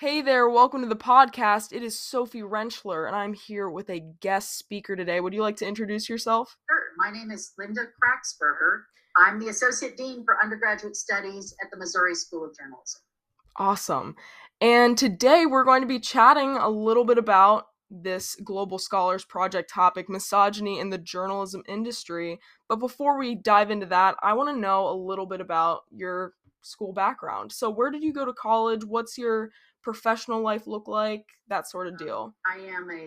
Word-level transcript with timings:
Hey 0.00 0.22
there, 0.22 0.48
welcome 0.48 0.82
to 0.82 0.88
the 0.88 0.94
podcast. 0.94 1.72
It 1.72 1.82
is 1.82 1.98
Sophie 1.98 2.42
Rentschler, 2.42 3.08
and 3.08 3.16
I'm 3.16 3.32
here 3.32 3.68
with 3.68 3.90
a 3.90 3.98
guest 4.20 4.56
speaker 4.56 4.94
today. 4.94 5.18
Would 5.18 5.34
you 5.34 5.42
like 5.42 5.56
to 5.56 5.66
introduce 5.66 6.08
yourself? 6.08 6.56
Sure. 6.70 6.82
My 6.96 7.10
name 7.10 7.32
is 7.32 7.52
Lynda 7.58 7.86
Kraxberger. 7.98 8.82
I'm 9.16 9.40
the 9.40 9.48
Associate 9.48 9.96
Dean 9.96 10.24
for 10.24 10.40
Undergraduate 10.40 10.94
Studies 10.94 11.52
at 11.60 11.72
the 11.72 11.76
Missouri 11.76 12.14
School 12.14 12.44
of 12.44 12.56
Journalism. 12.56 13.00
Awesome. 13.56 14.14
And 14.60 14.96
today 14.96 15.46
we're 15.46 15.64
going 15.64 15.82
to 15.82 15.88
be 15.88 15.98
chatting 15.98 16.56
a 16.56 16.68
little 16.68 17.04
bit 17.04 17.18
about 17.18 17.64
this 17.90 18.36
Global 18.36 18.78
Scholars 18.78 19.24
Project 19.24 19.68
topic, 19.68 20.08
misogyny 20.08 20.78
in 20.78 20.90
the 20.90 20.98
journalism 20.98 21.64
industry. 21.66 22.38
But 22.68 22.76
before 22.76 23.18
we 23.18 23.34
dive 23.34 23.72
into 23.72 23.86
that, 23.86 24.14
I 24.22 24.34
want 24.34 24.48
to 24.54 24.60
know 24.60 24.86
a 24.86 24.94
little 24.94 25.26
bit 25.26 25.40
about 25.40 25.80
your 25.90 26.34
school 26.62 26.92
background. 26.92 27.50
So, 27.50 27.70
where 27.70 27.90
did 27.90 28.04
you 28.04 28.12
go 28.12 28.24
to 28.24 28.32
college? 28.32 28.84
What's 28.84 29.18
your 29.18 29.50
professional 29.88 30.42
life 30.42 30.66
look 30.66 30.86
like? 30.86 31.24
That 31.48 31.66
sort 31.66 31.86
of 31.86 31.96
deal. 31.96 32.34
I 32.46 32.58
am 32.58 32.90
a 32.90 33.04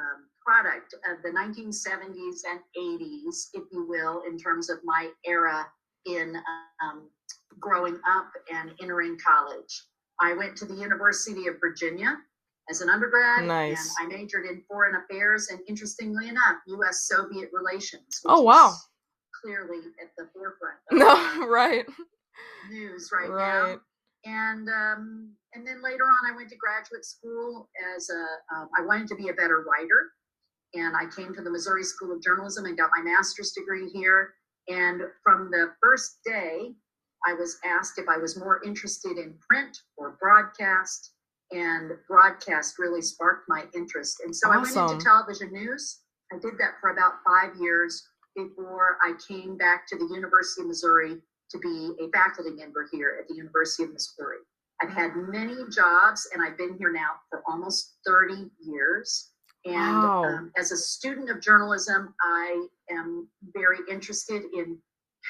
um, 0.00 0.30
product 0.42 0.94
of 1.10 1.22
the 1.22 1.28
1970s 1.28 2.40
and 2.50 2.60
80s, 2.74 3.48
if 3.52 3.64
you 3.70 3.86
will, 3.86 4.22
in 4.26 4.38
terms 4.38 4.70
of 4.70 4.78
my 4.82 5.10
era 5.26 5.66
in 6.06 6.34
um, 6.82 7.10
growing 7.60 7.98
up 8.08 8.30
and 8.50 8.72
entering 8.80 9.18
college. 9.18 9.84
I 10.22 10.32
went 10.32 10.56
to 10.56 10.64
the 10.64 10.72
University 10.72 11.48
of 11.48 11.56
Virginia 11.60 12.16
as 12.70 12.80
an 12.80 12.88
undergrad, 12.88 13.44
nice. 13.44 13.94
and 14.00 14.10
I 14.10 14.16
majored 14.16 14.46
in 14.46 14.62
foreign 14.66 14.96
affairs 15.04 15.48
and, 15.50 15.60
interestingly 15.68 16.30
enough, 16.30 16.56
U.S. 16.66 17.06
Soviet 17.08 17.50
relations. 17.52 18.22
oh 18.24 18.40
wow! 18.40 18.72
Clearly 19.44 19.80
at 20.00 20.12
the 20.16 20.30
forefront. 20.32 20.78
no, 20.92 21.46
right. 21.46 21.84
News 22.70 23.10
right, 23.12 23.28
right. 23.28 23.72
now 23.74 23.80
and 24.24 24.68
um, 24.68 25.32
and 25.54 25.66
then 25.66 25.82
later 25.82 26.04
on, 26.04 26.32
I 26.32 26.36
went 26.36 26.48
to 26.50 26.56
graduate 26.56 27.04
school 27.04 27.68
as 27.96 28.08
a. 28.10 28.56
Um, 28.56 28.68
I 28.78 28.84
wanted 28.84 29.08
to 29.08 29.16
be 29.16 29.28
a 29.28 29.34
better 29.34 29.64
writer, 29.68 30.12
and 30.74 30.96
I 30.96 31.04
came 31.14 31.34
to 31.34 31.42
the 31.42 31.50
Missouri 31.50 31.84
School 31.84 32.12
of 32.12 32.22
Journalism 32.22 32.64
and 32.64 32.76
got 32.76 32.90
my 32.96 33.02
master's 33.02 33.52
degree 33.52 33.90
here. 33.90 34.34
And 34.68 35.02
from 35.24 35.50
the 35.50 35.72
first 35.82 36.18
day, 36.24 36.72
I 37.26 37.34
was 37.34 37.58
asked 37.64 37.98
if 37.98 38.08
I 38.08 38.16
was 38.16 38.38
more 38.38 38.62
interested 38.64 39.18
in 39.18 39.34
print 39.50 39.76
or 39.96 40.16
broadcast, 40.20 41.12
and 41.50 41.92
broadcast 42.08 42.78
really 42.78 43.02
sparked 43.02 43.48
my 43.48 43.64
interest. 43.74 44.20
And 44.24 44.34
so 44.34 44.50
awesome. 44.50 44.78
I 44.78 44.80
went 44.82 44.92
into 44.92 45.04
television 45.04 45.52
news. 45.52 46.00
I 46.32 46.38
did 46.38 46.54
that 46.58 46.74
for 46.80 46.90
about 46.90 47.14
five 47.26 47.60
years 47.60 48.08
before 48.34 48.96
I 49.02 49.12
came 49.28 49.58
back 49.58 49.86
to 49.88 49.98
the 49.98 50.08
University 50.14 50.62
of 50.62 50.68
Missouri 50.68 51.18
to 51.52 51.58
be 51.58 51.92
a 52.04 52.08
faculty 52.10 52.50
member 52.50 52.88
here 52.90 53.18
at 53.20 53.28
the 53.28 53.34
University 53.34 53.84
of 53.84 53.92
Missouri. 53.92 54.38
I've 54.82 54.90
had 54.90 55.12
many 55.14 55.56
jobs 55.70 56.28
and 56.32 56.42
I've 56.42 56.56
been 56.56 56.76
here 56.78 56.92
now 56.92 57.10
for 57.30 57.42
almost 57.46 57.96
30 58.06 58.50
years. 58.60 59.30
And 59.64 59.74
wow. 59.74 60.24
um, 60.24 60.52
as 60.56 60.72
a 60.72 60.76
student 60.76 61.30
of 61.30 61.40
journalism, 61.40 62.14
I 62.20 62.66
am 62.90 63.28
very 63.54 63.78
interested 63.88 64.42
in 64.52 64.78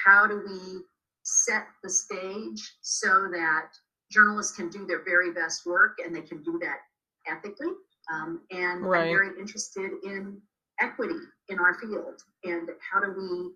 how 0.05 0.27
do 0.27 0.43
we 0.47 0.81
set 1.23 1.65
the 1.83 1.91
stage 1.91 2.77
so 2.81 3.29
that 3.31 3.69
journalists 4.11 4.57
can 4.57 4.71
do 4.71 4.87
their 4.87 5.05
very 5.05 5.33
best 5.33 5.67
work 5.67 5.99
and 6.05 6.15
they 6.15 6.23
can 6.23 6.43
do 6.43 6.59
that 6.63 6.79
ethically. 7.27 7.73
Um, 8.13 8.41
and 8.51 8.83
right. 8.83 9.03
I'm 9.03 9.09
very 9.09 9.39
interested 9.39 9.91
in 10.03 10.41
equity 10.81 11.19
in 11.49 11.59
our 11.59 11.75
field 11.79 12.21
and 12.45 12.71
how 12.91 13.01
do 13.01 13.15
we 13.17 13.53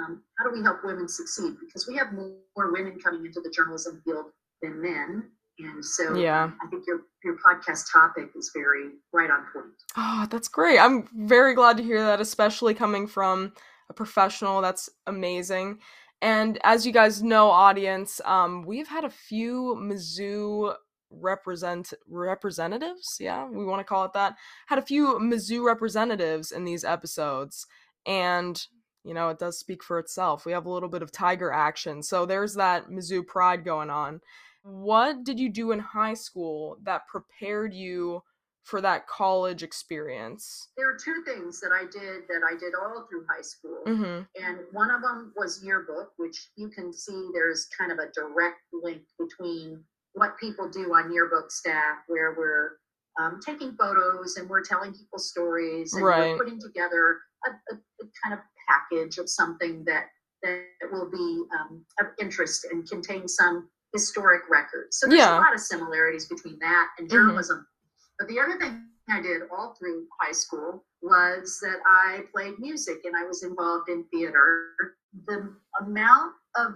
um, 0.00 0.22
how 0.38 0.48
do 0.48 0.56
we 0.56 0.62
help 0.62 0.84
women 0.84 1.08
succeed? 1.08 1.54
Because 1.60 1.86
we 1.86 1.96
have 1.96 2.12
more 2.12 2.72
women 2.72 2.98
coming 3.02 3.26
into 3.26 3.40
the 3.40 3.50
journalism 3.50 4.00
field 4.04 4.26
than 4.62 4.80
men. 4.80 5.30
And 5.58 5.84
so 5.84 6.14
yeah. 6.14 6.50
I 6.62 6.66
think 6.68 6.84
your, 6.86 7.02
your 7.22 7.36
podcast 7.36 7.92
topic 7.92 8.30
is 8.34 8.50
very 8.54 8.90
right 9.12 9.30
on 9.30 9.44
point. 9.52 9.74
Oh, 9.96 10.26
that's 10.30 10.48
great. 10.48 10.78
I'm 10.78 11.08
very 11.14 11.54
glad 11.54 11.76
to 11.76 11.82
hear 11.82 12.02
that, 12.02 12.20
especially 12.20 12.72
coming 12.72 13.06
from 13.06 13.52
a 13.90 13.92
professional. 13.92 14.62
That's 14.62 14.88
amazing. 15.06 15.80
And 16.22 16.58
as 16.64 16.86
you 16.86 16.92
guys 16.92 17.22
know, 17.22 17.50
audience, 17.50 18.20
um, 18.24 18.62
we've 18.62 18.88
had 18.88 19.04
a 19.04 19.10
few 19.10 19.76
Mizzou 19.78 20.74
represent 21.10 21.92
representatives. 22.08 23.16
Yeah, 23.18 23.48
we 23.48 23.64
want 23.64 23.80
to 23.80 23.84
call 23.84 24.04
it 24.04 24.12
that. 24.12 24.36
Had 24.66 24.78
a 24.78 24.82
few 24.82 25.18
Mizzou 25.18 25.64
representatives 25.64 26.52
in 26.52 26.64
these 26.64 26.84
episodes, 26.84 27.66
and 28.06 28.62
you 29.04 29.14
know, 29.14 29.28
it 29.30 29.38
does 29.38 29.58
speak 29.58 29.82
for 29.82 29.98
itself. 29.98 30.44
We 30.44 30.52
have 30.52 30.66
a 30.66 30.70
little 30.70 30.88
bit 30.88 31.02
of 31.02 31.12
tiger 31.12 31.52
action. 31.52 32.02
So 32.02 32.26
there's 32.26 32.54
that 32.54 32.88
Mizzou 32.88 33.26
pride 33.26 33.64
going 33.64 33.90
on. 33.90 34.20
What 34.62 35.24
did 35.24 35.40
you 35.40 35.48
do 35.48 35.72
in 35.72 35.78
high 35.78 36.14
school 36.14 36.76
that 36.82 37.06
prepared 37.08 37.72
you 37.72 38.22
for 38.62 38.80
that 38.82 39.06
college 39.06 39.62
experience? 39.62 40.68
There 40.76 40.88
are 40.90 40.98
two 41.02 41.22
things 41.24 41.60
that 41.60 41.70
I 41.72 41.84
did 41.84 42.28
that 42.28 42.42
I 42.46 42.58
did 42.58 42.74
all 42.74 43.06
through 43.08 43.24
high 43.28 43.42
school. 43.42 43.82
Mm-hmm. 43.86 44.44
And 44.44 44.58
one 44.72 44.90
of 44.90 45.00
them 45.00 45.32
was 45.34 45.64
yearbook, 45.64 46.12
which 46.18 46.50
you 46.56 46.68
can 46.68 46.92
see 46.92 47.30
there's 47.32 47.68
kind 47.76 47.90
of 47.90 47.98
a 47.98 48.12
direct 48.12 48.60
link 48.72 49.02
between 49.18 49.82
what 50.12 50.38
people 50.38 50.68
do 50.68 50.92
on 50.92 51.12
yearbook 51.12 51.50
staff, 51.50 51.98
where 52.06 52.34
we're 52.36 52.72
um, 53.18 53.40
taking 53.44 53.76
photos 53.76 54.36
and 54.36 54.48
we're 54.48 54.62
telling 54.62 54.92
people 54.92 55.18
stories 55.18 55.94
and 55.94 56.04
right. 56.04 56.30
we're 56.30 56.38
putting 56.38 56.60
together 56.60 57.18
a, 57.46 57.50
a, 57.50 57.76
a 57.76 58.04
kind 58.22 58.34
of 58.34 58.40
package 58.70 59.18
of 59.18 59.28
something 59.28 59.84
that 59.84 60.04
that 60.42 60.64
will 60.90 61.10
be 61.10 61.42
um, 61.58 61.84
of 62.00 62.06
interest 62.18 62.66
and 62.70 62.88
contain 62.88 63.28
some 63.28 63.68
historic 63.92 64.42
records. 64.48 64.98
So 64.98 65.06
there's 65.06 65.18
Yeah. 65.18 65.38
a 65.38 65.40
lot 65.40 65.54
of 65.54 65.60
similarities 65.60 66.26
between 66.26 66.58
that 66.60 66.88
and 66.98 67.10
journalism. 67.10 67.66
But 68.18 68.28
the 68.28 68.40
other 68.40 68.56
thing 68.58 68.86
I 69.10 69.20
did 69.20 69.42
all 69.50 69.74
through 69.78 70.06
high 70.20 70.32
school 70.32 70.84
was 71.02 71.58
that 71.60 71.78
I 71.84 72.24
played 72.32 72.58
music 72.58 73.00
and 73.04 73.14
I 73.16 73.24
was 73.24 73.42
involved 73.42 73.88
in 73.90 74.04
theater. 74.04 74.96
The 75.26 75.54
amount 75.80 76.32
of 76.56 76.74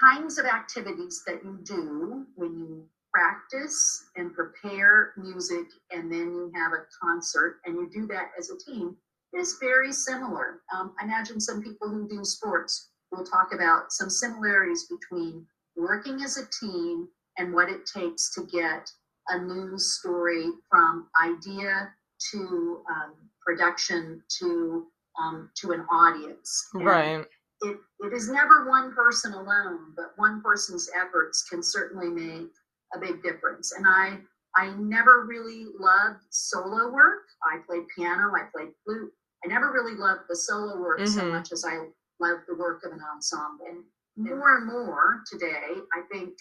kinds 0.00 0.38
of 0.38 0.46
activities 0.46 1.22
that 1.26 1.42
you 1.42 1.58
do 1.64 2.26
when 2.36 2.58
you 2.58 2.88
practice 3.12 4.08
and 4.16 4.32
prepare 4.32 5.12
music 5.16 5.66
and 5.90 6.10
then 6.10 6.32
you 6.32 6.52
have 6.54 6.72
a 6.72 6.84
concert 7.02 7.60
and 7.64 7.74
you 7.76 7.90
do 7.90 8.06
that 8.06 8.30
as 8.38 8.50
a 8.50 8.58
team 8.58 8.96
is 9.34 9.58
very 9.60 9.92
similar. 9.92 10.60
Um, 10.74 10.94
I 11.00 11.04
imagine 11.04 11.40
some 11.40 11.62
people 11.62 11.88
who 11.88 12.08
do 12.08 12.24
sports 12.24 12.90
will 13.10 13.24
talk 13.24 13.52
about 13.54 13.92
some 13.92 14.10
similarities 14.10 14.86
between 14.88 15.46
working 15.76 16.22
as 16.22 16.36
a 16.36 16.48
team 16.60 17.08
and 17.38 17.52
what 17.52 17.68
it 17.68 17.86
takes 17.86 18.34
to 18.34 18.46
get 18.52 18.90
a 19.28 19.38
news 19.38 19.98
story 19.98 20.46
from 20.68 21.08
idea 21.22 21.92
to 22.30 22.82
um, 22.90 23.14
production 23.44 24.22
to 24.38 24.86
um, 25.20 25.50
to 25.56 25.72
an 25.72 25.80
audience. 25.90 26.68
And 26.74 26.86
Right. 26.86 27.26
It, 27.64 27.76
it 28.00 28.12
is 28.12 28.28
never 28.28 28.68
one 28.68 28.92
person 28.94 29.34
alone, 29.34 29.92
but 29.94 30.12
one 30.16 30.42
person's 30.42 30.90
efforts 30.96 31.44
can 31.48 31.62
certainly 31.62 32.08
make 32.08 32.50
a 32.94 32.98
big 32.98 33.22
difference. 33.22 33.72
And 33.72 33.86
I 33.86 34.18
I 34.56 34.74
never 34.76 35.24
really 35.26 35.66
loved 35.78 36.20
solo 36.30 36.90
work. 36.90 37.22
I 37.44 37.58
played 37.66 37.84
piano, 37.96 38.32
I 38.34 38.48
played 38.54 38.72
flute. 38.84 39.12
I 39.44 39.48
never 39.48 39.72
really 39.72 39.96
loved 39.96 40.22
the 40.28 40.36
solo 40.36 40.78
work 40.78 41.06
so 41.06 41.22
Mhm. 41.22 41.30
much 41.30 41.52
as 41.52 41.64
I 41.64 41.90
loved 42.20 42.46
the 42.46 42.54
work 42.54 42.84
of 42.84 42.92
an 42.92 43.02
ensemble. 43.02 43.66
And 43.66 43.84
more 44.16 44.56
and 44.56 44.66
more 44.66 45.22
today, 45.26 45.80
I 45.92 46.02
think 46.02 46.38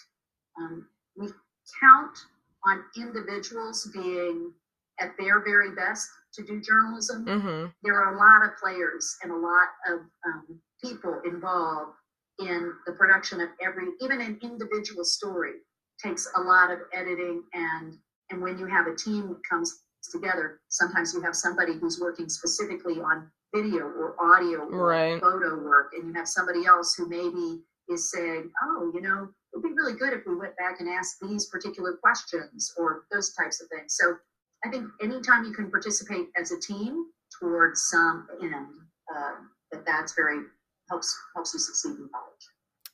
um, 0.57 0.87
we 1.15 1.33
count 1.79 2.17
on 2.65 2.83
individuals 2.95 3.87
being 3.87 4.53
at 4.99 5.17
their 5.17 5.39
very 5.39 5.71
best 5.71 6.09
to 6.33 6.43
do 6.43 6.61
journalism. 6.61 7.25
Mm-hmm. 7.25 7.71
There 7.81 7.99
are 7.99 8.13
a 8.13 8.17
lot 8.17 8.43
of 8.47 8.57
players 8.57 9.17
and 9.23 9.31
a 9.31 9.35
lot 9.35 9.69
of 9.87 10.01
um, 10.25 10.61
people 10.81 11.19
involved 11.25 11.97
in 12.39 12.73
the 12.85 12.93
production 12.93 13.41
of 13.41 13.49
every, 13.61 13.87
even 13.99 14.21
an 14.21 14.37
individual 14.41 15.03
story 15.03 15.53
takes 16.01 16.27
a 16.35 16.41
lot 16.41 16.71
of 16.71 16.79
editing 16.93 17.43
and 17.53 17.97
and 18.31 18.41
when 18.41 18.57
you 18.57 18.65
have 18.65 18.87
a 18.87 18.95
team 18.95 19.27
that 19.27 19.41
comes 19.47 19.83
together, 20.09 20.61
sometimes 20.69 21.13
you 21.13 21.21
have 21.21 21.35
somebody 21.35 21.73
who's 21.73 21.99
working 21.99 22.29
specifically 22.29 22.99
on 22.99 23.31
video 23.53 23.85
or 23.85 24.15
audio 24.19 24.61
or 24.69 24.87
Right. 24.87 25.21
photo 25.21 25.57
work, 25.57 25.93
and 25.93 26.07
you 26.07 26.13
have 26.13 26.27
somebody 26.27 26.65
else 26.65 26.95
who 26.95 27.07
maybe 27.07 27.65
is 27.89 28.09
saying, 28.09 28.51
"Oh, 28.63 28.91
you 28.93 29.01
know, 29.01 29.33
it'd 29.53 29.63
be 29.63 29.73
really 29.73 29.93
good 29.93 30.13
if 30.13 30.25
we 30.25 30.35
went 30.35 30.55
back 30.55 30.79
and 30.79 30.89
asked 30.89 31.19
these 31.21 31.47
particular 31.47 31.97
questions 31.97 32.73
or 32.77 33.05
those 33.11 33.33
types 33.33 33.61
of 33.61 33.67
things." 33.67 33.95
So, 33.95 34.17
I 34.63 34.69
think 34.69 34.89
anytime 35.01 35.43
you 35.43 35.53
can 35.53 35.69
participate 35.69 36.29
as 36.37 36.51
a 36.51 36.59
team 36.59 37.11
towards 37.39 37.83
some 37.83 38.27
end, 38.41 38.81
uh, 39.13 39.35
that 39.71 39.85
that's 39.85 40.13
very 40.13 40.45
helps 40.89 41.17
helps 41.33 41.53
you 41.53 41.59
succeed 41.59 41.97
in 41.97 42.09
college. 42.09 42.49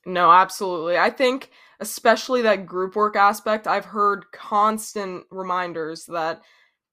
No, 0.06 0.30
absolutely. 0.30 0.98
I 0.98 1.10
think 1.10 1.50
especially 1.80 2.42
that 2.42 2.66
group 2.66 2.96
work 2.96 3.14
aspect, 3.16 3.66
I've 3.66 3.84
heard 3.84 4.30
constant 4.32 5.26
reminders 5.30 6.06
that 6.06 6.42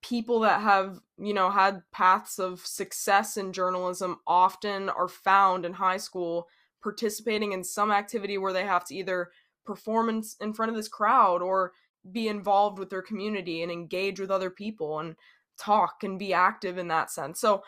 people 0.08 0.42
that 0.42 0.62
have, 0.62 1.00
you 1.18 1.34
know, 1.34 1.50
had 1.50 1.82
paths 1.92 2.38
of 2.38 2.60
success 2.66 3.38
in 3.38 3.52
journalism 3.52 4.20
often 4.28 4.90
are 4.90 5.08
found 5.08 5.66
in 5.66 5.74
high 5.74 5.98
school 5.98 6.48
participating 6.84 7.54
in 7.54 7.64
some 7.64 7.92
activity 7.92 8.38
where 8.38 8.54
they 8.54 8.66
have 8.66 8.86
to 8.86 8.96
either 8.96 9.30
perform 9.66 10.10
in, 10.10 10.24
in 10.40 10.54
front 10.54 10.70
of 10.70 10.76
this 10.76 10.88
crowd 10.88 11.42
or 11.42 11.72
be 12.12 12.28
involved 12.28 12.78
with 12.78 12.92
their 12.92 13.02
community 13.02 13.64
and 13.64 13.72
engage 13.72 14.20
with 14.20 14.30
other 14.30 14.52
people 14.52 15.00
and 15.00 15.16
talk 15.58 16.04
and 16.04 16.20
be 16.20 16.34
active 16.34 16.78
in 16.78 16.88
that 16.88 17.10
sense. 17.10 17.40
So 17.40 17.64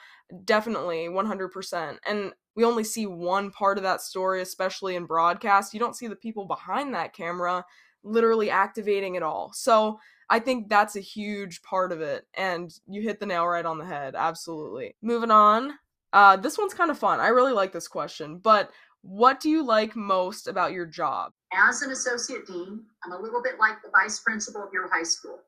definitely 0.45 1.07
100%. 1.07 1.97
And 2.07 2.33
we 2.55 2.63
only 2.63 2.83
see 2.83 3.07
one 3.07 3.49
part 3.49 3.77
of 3.77 3.83
that 3.83 4.01
story 4.01 4.41
especially 4.41 4.95
in 4.95 5.05
broadcast. 5.05 5.73
You 5.73 5.79
don't 5.79 5.95
see 5.95 6.07
the 6.07 6.15
people 6.15 6.45
behind 6.45 6.93
that 6.93 7.13
camera 7.13 7.65
literally 8.03 8.49
activating 8.49 9.15
it 9.15 9.23
all. 9.23 9.51
So 9.53 9.99
I 10.29 10.39
think 10.39 10.69
that's 10.69 10.95
a 10.95 11.01
huge 11.01 11.61
part 11.61 11.91
of 11.91 12.01
it. 12.01 12.25
And 12.35 12.71
you 12.87 13.01
hit 13.01 13.19
the 13.19 13.25
nail 13.25 13.47
right 13.47 13.65
on 13.65 13.77
the 13.77 13.85
head. 13.85 14.15
Absolutely. 14.15 14.95
Moving 15.01 15.31
on. 15.31 15.73
Uh, 16.13 16.37
this 16.37 16.57
one's 16.57 16.73
kind 16.73 16.91
of 16.91 16.97
fun. 16.97 17.19
I 17.19 17.27
really 17.27 17.53
like 17.53 17.71
this 17.71 17.87
question. 17.87 18.37
But 18.37 18.71
what 19.01 19.39
do 19.39 19.49
you 19.49 19.63
like 19.63 19.95
most 19.95 20.47
about 20.47 20.73
your 20.73 20.85
job? 20.85 21.31
As 21.53 21.81
an 21.81 21.91
associate 21.91 22.45
dean, 22.45 22.83
I'm 23.05 23.11
a 23.13 23.21
little 23.21 23.41
bit 23.41 23.59
like 23.59 23.81
the 23.83 23.91
vice 23.91 24.19
principal 24.19 24.63
of 24.63 24.69
your 24.73 24.89
high 24.91 25.03
school. 25.03 25.39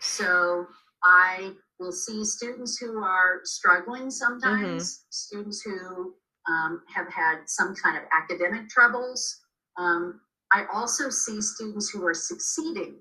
So 0.00 0.66
I 1.02 1.52
will 1.78 1.92
see 1.92 2.24
students 2.24 2.78
who 2.78 3.02
are 3.02 3.40
struggling 3.44 4.10
sometimes, 4.10 4.82
mm-hmm. 4.82 5.10
students 5.10 5.62
who 5.62 6.14
um, 6.48 6.82
have 6.94 7.12
had 7.12 7.40
some 7.46 7.74
kind 7.74 7.96
of 7.96 8.04
academic 8.12 8.68
troubles. 8.68 9.40
Um, 9.78 10.20
I 10.52 10.64
also 10.72 11.10
see 11.10 11.40
students 11.40 11.90
who 11.90 12.04
are 12.06 12.14
succeeding, 12.14 12.96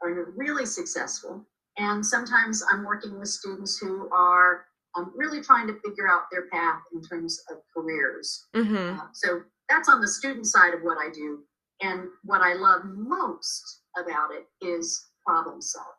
or 0.00 0.10
are 0.10 0.32
really 0.36 0.66
successful. 0.66 1.44
And 1.76 2.04
sometimes 2.04 2.62
I'm 2.70 2.84
working 2.84 3.18
with 3.18 3.28
students 3.28 3.78
who 3.78 4.08
are 4.12 4.64
um, 4.96 5.12
really 5.14 5.40
trying 5.40 5.66
to 5.68 5.78
figure 5.84 6.08
out 6.08 6.24
their 6.30 6.46
path 6.48 6.80
in 6.92 7.02
terms 7.02 7.40
of 7.50 7.58
careers. 7.74 8.46
Mm-hmm. 8.54 8.98
Uh, 8.98 9.06
so 9.12 9.42
that's 9.68 9.88
on 9.88 10.00
the 10.00 10.08
student 10.08 10.46
side 10.46 10.74
of 10.74 10.80
what 10.82 10.98
I 10.98 11.10
do. 11.12 11.40
And 11.80 12.08
what 12.24 12.40
I 12.40 12.54
love 12.54 12.82
most 12.84 13.82
about 13.96 14.30
it 14.32 14.46
is 14.64 15.06
problem 15.24 15.62
solving. 15.62 15.92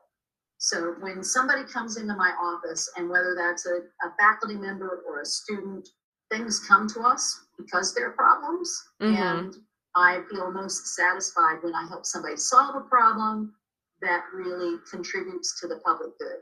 So 0.58 0.96
when 1.00 1.24
somebody 1.24 1.64
comes 1.64 1.96
into 1.96 2.16
my 2.16 2.32
office, 2.32 2.92
and 2.98 3.10
whether 3.10 3.34
that's 3.34 3.66
a, 3.66 3.78
a 4.06 4.12
faculty 4.20 4.56
member 4.56 5.04
or 5.08 5.22
a 5.22 5.26
student, 5.26 5.88
things 6.30 6.60
come 6.68 6.88
to 6.90 7.02
us 7.02 7.46
because 7.58 7.96
they're 7.96 8.12
problems. 8.12 8.84
Mm-hmm. 9.02 9.16
And 9.16 9.56
I 10.00 10.22
feel 10.30 10.52
most 10.52 10.96
satisfied 10.96 11.58
when 11.62 11.76
I 11.76 11.86
help 11.88 12.06
somebody 12.06 12.38
solve 12.38 12.76
a 12.76 12.82
problem 12.88 13.54
that 14.02 14.24
really 14.34 14.78
contributes 14.90 15.60
to 15.60 15.68
the 15.68 15.82
public 15.86 16.18
good. 16.18 16.40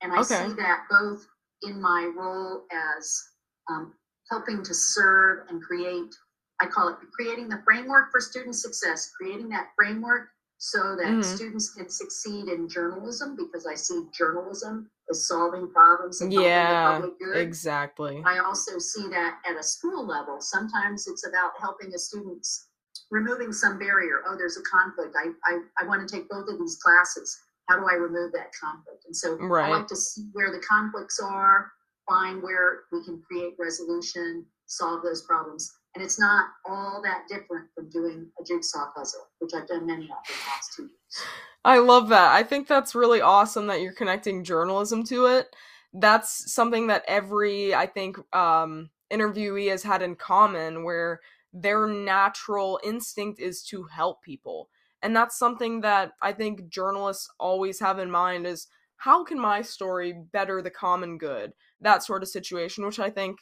And 0.00 0.12
I 0.12 0.20
okay. 0.20 0.46
see 0.46 0.54
that 0.54 0.84
both 0.88 1.26
in 1.62 1.80
my 1.80 2.10
role 2.16 2.64
as 2.70 3.22
um, 3.68 3.94
helping 4.30 4.62
to 4.62 4.74
serve 4.74 5.48
and 5.48 5.60
create, 5.60 6.14
I 6.60 6.66
call 6.66 6.88
it 6.88 6.96
creating 7.12 7.48
the 7.48 7.60
framework 7.64 8.12
for 8.12 8.20
student 8.20 8.54
success, 8.54 9.10
creating 9.20 9.48
that 9.48 9.70
framework 9.76 10.28
so 10.58 10.96
that 10.96 11.06
mm-hmm. 11.06 11.22
students 11.22 11.70
can 11.74 11.90
succeed 11.90 12.48
in 12.48 12.68
journalism 12.68 13.36
because 13.36 13.66
I 13.66 13.74
see 13.74 14.04
journalism 14.16 14.88
as 15.10 15.26
solving 15.26 15.70
problems 15.70 16.20
and 16.20 16.32
yeah, 16.32 17.02
Exactly. 17.34 18.22
I 18.24 18.38
also 18.38 18.78
see 18.78 19.08
that 19.08 19.40
at 19.48 19.58
a 19.58 19.62
school 19.62 20.06
level. 20.06 20.40
Sometimes 20.40 21.06
it's 21.06 21.26
about 21.26 21.52
helping 21.60 21.92
a 21.94 21.98
student's 21.98 22.68
removing 23.10 23.52
some 23.52 23.78
barrier. 23.78 24.22
Oh, 24.26 24.36
there's 24.36 24.56
a 24.56 24.62
conflict. 24.62 25.14
I, 25.16 25.30
I, 25.50 25.58
I 25.80 25.86
want 25.86 26.06
to 26.06 26.14
take 26.14 26.28
both 26.28 26.48
of 26.48 26.58
these 26.58 26.76
classes. 26.76 27.36
How 27.68 27.78
do 27.78 27.86
I 27.86 27.94
remove 27.94 28.32
that 28.32 28.50
conflict? 28.60 29.04
And 29.06 29.16
so 29.16 29.36
right. 29.38 29.66
I 29.66 29.78
like 29.78 29.86
to 29.88 29.96
see 29.96 30.28
where 30.32 30.52
the 30.52 30.62
conflicts 30.68 31.20
are, 31.20 31.70
find 32.08 32.42
where 32.42 32.80
we 32.92 33.04
can 33.04 33.22
create 33.22 33.54
resolution, 33.58 34.44
solve 34.66 35.02
those 35.02 35.22
problems. 35.22 35.72
And 35.94 36.02
it's 36.02 36.18
not 36.18 36.46
all 36.68 37.00
that 37.04 37.22
different 37.28 37.68
from 37.74 37.88
doing 37.90 38.26
a 38.40 38.44
jigsaw 38.44 38.90
puzzle, 38.96 39.28
which 39.38 39.52
I've 39.54 39.68
done 39.68 39.86
many 39.86 40.04
of 40.04 40.10
in 40.10 40.34
the 40.34 40.50
last 40.50 40.72
two 40.76 40.82
years. 40.82 41.28
I 41.64 41.78
love 41.78 42.08
that. 42.08 42.34
I 42.34 42.42
think 42.42 42.66
that's 42.66 42.94
really 42.94 43.20
awesome 43.20 43.68
that 43.68 43.80
you're 43.80 43.92
connecting 43.92 44.44
journalism 44.44 45.04
to 45.04 45.26
it. 45.26 45.54
That's 45.92 46.52
something 46.52 46.88
that 46.88 47.04
every, 47.06 47.74
I 47.74 47.86
think, 47.86 48.18
um, 48.34 48.90
interviewee 49.12 49.70
has 49.70 49.82
had 49.82 50.02
in 50.02 50.16
common 50.16 50.84
where 50.84 51.20
their 51.54 51.86
natural 51.86 52.80
instinct 52.84 53.40
is 53.40 53.62
to 53.62 53.84
help 53.84 54.22
people. 54.22 54.68
And 55.00 55.14
that's 55.14 55.38
something 55.38 55.82
that 55.82 56.12
I 56.20 56.32
think 56.32 56.68
journalists 56.68 57.30
always 57.38 57.78
have 57.80 57.98
in 57.98 58.10
mind 58.10 58.46
is 58.46 58.66
how 58.96 59.24
can 59.24 59.38
my 59.38 59.62
story 59.62 60.12
better 60.32 60.60
the 60.60 60.70
common 60.70 61.16
good? 61.16 61.52
That 61.80 62.02
sort 62.02 62.22
of 62.22 62.28
situation, 62.28 62.84
which 62.84 62.98
I 62.98 63.10
think 63.10 63.38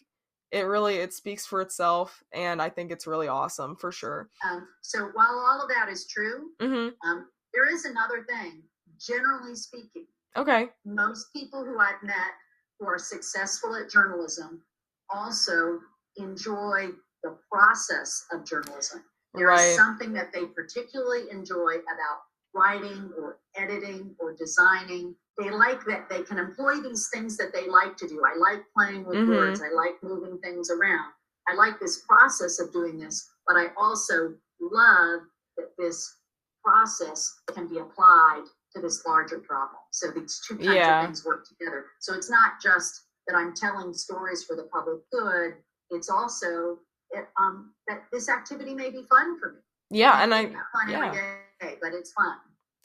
it 0.53 0.67
really 0.67 0.97
it 0.97 1.14
speaks 1.14 1.47
for 1.47 1.61
itself 1.62 2.23
and 2.32 2.61
i 2.61 2.69
think 2.69 2.93
it's 2.93 3.06
really 3.06 3.26
awesome 3.26 3.75
for 3.75 3.91
sure 3.91 4.29
um, 4.49 4.69
so 4.82 5.09
while 5.14 5.43
all 5.49 5.62
of 5.62 5.69
that 5.69 5.91
is 5.91 6.06
true 6.06 6.50
mm-hmm. 6.61 6.91
um, 7.09 7.26
there 7.55 7.73
is 7.73 7.87
another 7.87 8.25
thing 8.29 8.62
generally 9.00 9.56
speaking 9.56 10.06
okay 10.37 10.69
most 10.85 11.32
people 11.32 11.64
who 11.64 11.79
i've 11.79 12.03
met 12.03 12.32
who 12.79 12.87
are 12.87 12.99
successful 12.99 13.75
at 13.75 13.91
journalism 13.91 14.62
also 15.09 15.79
enjoy 16.17 16.88
the 17.23 17.37
process 17.51 18.27
of 18.33 18.45
journalism. 18.45 19.03
There 19.35 19.49
right. 19.49 19.61
is 19.61 19.77
something 19.77 20.13
that 20.13 20.33
they 20.33 20.45
particularly 20.45 21.31
enjoy 21.31 21.77
about 21.77 22.23
writing 22.55 23.11
or 23.19 23.39
editing 23.57 24.15
or 24.19 24.35
designing. 24.35 25.15
They 25.39 25.51
like 25.51 25.85
that 25.87 26.09
they 26.11 26.23
can 26.23 26.39
employ 26.39 26.81
these 26.81 27.09
things 27.13 27.37
that 27.39 27.53
they 27.55 27.67
like 27.69 27.97
to 27.99 28.09
do. 28.09 28.23
I 28.25 28.37
like 28.37 28.63
playing 28.77 29.07
with 29.07 29.17
mm-hmm. 29.17 29.31
words. 29.31 29.63
I 29.63 29.75
like 29.75 30.03
moving 30.03 30.39
things 30.39 30.71
around. 30.71 31.13
I 31.49 31.55
like 31.55 31.81
this 31.81 32.03
process 32.07 32.61
of 32.61 32.73
doing 32.73 32.99
this, 32.99 33.31
but 33.47 33.57
I 33.57 33.69
also 33.77 34.35
love 34.61 35.21
that 35.57 35.71
this 35.79 36.17
process 36.65 37.41
can 37.53 37.67
be 37.67 37.79
applied 37.79 38.45
to 38.75 38.81
this 38.81 39.05
larger 39.07 39.39
problem. 39.39 39.81
So 39.91 40.11
these 40.11 40.41
two 40.47 40.57
kinds 40.57 40.75
yeah. 40.75 41.01
of 41.01 41.07
things 41.07 41.25
work 41.25 41.47
together. 41.47 41.87
So 42.01 42.15
it's 42.15 42.31
not 42.31 42.53
just 42.63 43.03
that 43.27 43.37
I'm 43.37 43.55
telling 43.55 43.93
stories 43.93 44.45
for 44.45 44.57
the 44.57 44.65
public 44.65 44.99
good, 45.11 45.55
it's 45.91 46.09
also 46.09 46.79
it, 47.12 47.29
um, 47.41 47.73
that 47.88 48.05
this 48.12 48.29
activity 48.29 48.75
may 48.75 48.91
be 48.91 49.05
fun 49.09 49.38
for 49.38 49.53
me. 49.53 49.61
Yeah, 49.91 50.23
and 50.23 50.35
I 50.35 50.50
yeah. 50.88 51.12
day, 51.61 51.76
but 51.81 51.93
it's 51.93 52.12
fun. 52.12 52.37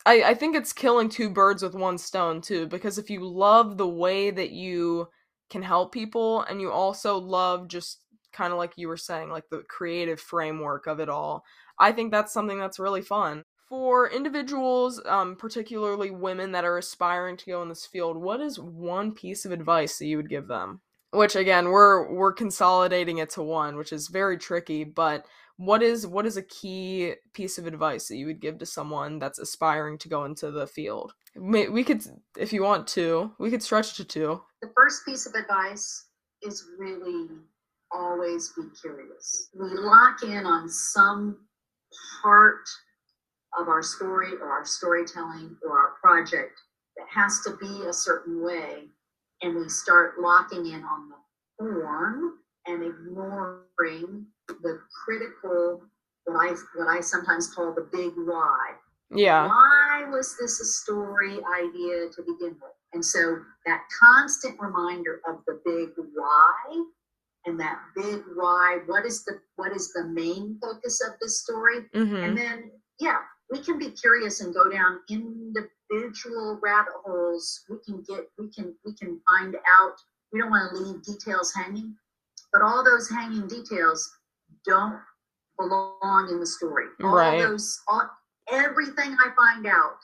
I, 0.05 0.23
I 0.23 0.33
think 0.33 0.55
it's 0.55 0.71
killing 0.71 1.09
two 1.09 1.29
birds 1.29 1.63
with 1.63 1.73
one 1.73 1.97
stone 1.97 2.41
too, 2.41 2.67
because 2.67 2.97
if 2.97 3.09
you 3.09 3.27
love 3.27 3.77
the 3.77 3.87
way 3.87 4.31
that 4.31 4.51
you 4.51 5.07
can 5.49 5.61
help 5.61 5.91
people 5.91 6.41
and 6.43 6.61
you 6.61 6.71
also 6.71 7.17
love 7.17 7.67
just 7.67 8.01
kind 8.31 8.51
of 8.53 8.57
like 8.59 8.73
you 8.75 8.87
were 8.87 8.97
saying, 8.97 9.29
like 9.29 9.45
the 9.49 9.63
creative 9.69 10.19
framework 10.19 10.87
of 10.87 10.99
it 10.99 11.09
all, 11.09 11.43
I 11.79 11.91
think 11.91 12.11
that's 12.11 12.33
something 12.33 12.59
that's 12.59 12.79
really 12.79 13.01
fun. 13.01 13.43
For 13.67 14.09
individuals, 14.09 15.01
um, 15.05 15.35
particularly 15.35 16.09
women 16.09 16.53
that 16.53 16.63
are 16.63 16.77
aspiring 16.77 17.35
to 17.37 17.45
go 17.45 17.61
in 17.61 17.67
this 17.67 17.85
field, 17.85 18.15
what 18.15 18.39
is 18.39 18.59
one 18.59 19.13
piece 19.13 19.45
of 19.45 19.51
advice 19.51 19.97
that 19.97 20.05
you 20.05 20.15
would 20.15 20.29
give 20.29 20.47
them? 20.47 20.79
Which 21.11 21.35
again 21.35 21.69
we're 21.69 22.11
we're 22.13 22.33
consolidating 22.33 23.17
it 23.17 23.29
to 23.29 23.41
one 23.41 23.77
which 23.77 23.93
is 23.93 24.07
very 24.07 24.37
tricky 24.37 24.83
but 24.83 25.25
what 25.57 25.81
is 25.81 26.05
what 26.05 26.25
is 26.25 26.37
a 26.37 26.43
key 26.43 27.13
piece 27.33 27.57
of 27.57 27.65
advice 27.65 28.07
that 28.07 28.17
you 28.17 28.27
would 28.27 28.39
give 28.39 28.59
to 28.59 28.65
someone 28.65 29.19
that's 29.19 29.39
aspiring 29.39 29.97
to 29.97 30.09
go 30.09 30.23
into 30.23 30.51
the 30.51 30.67
field? 30.67 31.13
We 31.35 31.83
could 31.83 32.03
if 32.37 32.53
you 32.53 32.63
want 32.63 32.87
to 32.89 33.31
we 33.39 33.49
could 33.49 33.63
stretch 33.63 33.95
to 33.97 34.05
two. 34.05 34.41
The 34.61 34.71
first 34.75 35.05
piece 35.05 35.25
of 35.25 35.33
advice 35.33 36.05
is 36.43 36.63
really 36.77 37.27
always 37.91 38.53
be 38.55 38.63
curious. 38.79 39.49
We 39.59 39.69
lock 39.69 40.21
in 40.23 40.45
on 40.45 40.69
some 40.69 41.39
part 42.21 42.67
of 43.59 43.67
our 43.67 43.81
story 43.81 44.33
or 44.39 44.49
our 44.49 44.65
storytelling 44.65 45.57
or 45.63 45.79
our 45.79 45.93
project 46.01 46.59
that 46.97 47.07
has 47.09 47.41
to 47.41 47.57
be 47.57 47.87
a 47.87 47.93
certain 47.93 48.43
way 48.43 48.89
and 49.41 49.55
we 49.55 49.69
start 49.69 50.19
locking 50.19 50.65
in 50.67 50.83
on 50.83 51.09
the 51.09 51.15
form 51.57 52.33
and 52.65 52.83
ignoring 52.83 54.25
the 54.47 54.79
critical 55.05 55.81
what 56.25 56.35
I 56.35 56.55
what 56.75 56.87
I 56.87 57.01
sometimes 57.01 57.53
call 57.53 57.73
the 57.73 57.87
big 57.91 58.13
why. 58.15 58.73
Yeah. 59.09 59.47
Why 59.47 60.05
was 60.09 60.35
this 60.39 60.59
a 60.59 60.65
story 60.65 61.37
idea 61.57 62.09
to 62.09 62.21
begin 62.21 62.57
with? 62.61 62.75
And 62.93 63.03
so 63.03 63.39
that 63.65 63.83
constant 64.01 64.59
reminder 64.59 65.21
of 65.27 65.39
the 65.47 65.61
big 65.65 65.89
why 66.13 66.83
and 67.45 67.59
that 67.59 67.79
big 67.95 68.23
why, 68.35 68.79
what 68.87 69.05
is 69.05 69.23
the 69.23 69.39
what 69.55 69.73
is 69.73 69.93
the 69.93 70.05
main 70.05 70.57
focus 70.61 71.01
of 71.07 71.13
this 71.21 71.41
story? 71.41 71.79
Mm-hmm. 71.95 72.15
And 72.15 72.37
then 72.37 72.71
yeah, 72.99 73.19
we 73.49 73.59
can 73.59 73.79
be 73.79 73.91
curious 73.91 74.41
and 74.41 74.53
go 74.53 74.69
down 74.69 74.99
individual 75.91 76.59
rabbit 76.61 76.93
holes. 77.05 77.63
We 77.69 77.77
can 77.85 78.03
get, 78.07 78.29
we 78.37 78.49
can, 78.49 78.75
we 78.85 78.93
can 78.93 79.19
find 79.27 79.55
out. 79.55 79.95
We 80.33 80.41
don't 80.41 80.49
want 80.49 80.75
to 80.75 80.81
leave 80.81 81.03
details 81.03 81.53
hanging, 81.53 81.95
but 82.51 82.61
all 82.61 82.83
those 82.83 83.09
hanging 83.09 83.47
details 83.47 84.11
don't 84.65 84.99
belong 85.57 86.27
in 86.29 86.39
the 86.39 86.45
story. 86.45 86.87
All 87.01 87.15
right. 87.15 87.39
those, 87.39 87.81
all, 87.87 88.09
everything 88.51 89.15
I 89.19 89.29
find 89.35 89.65
out, 89.65 89.97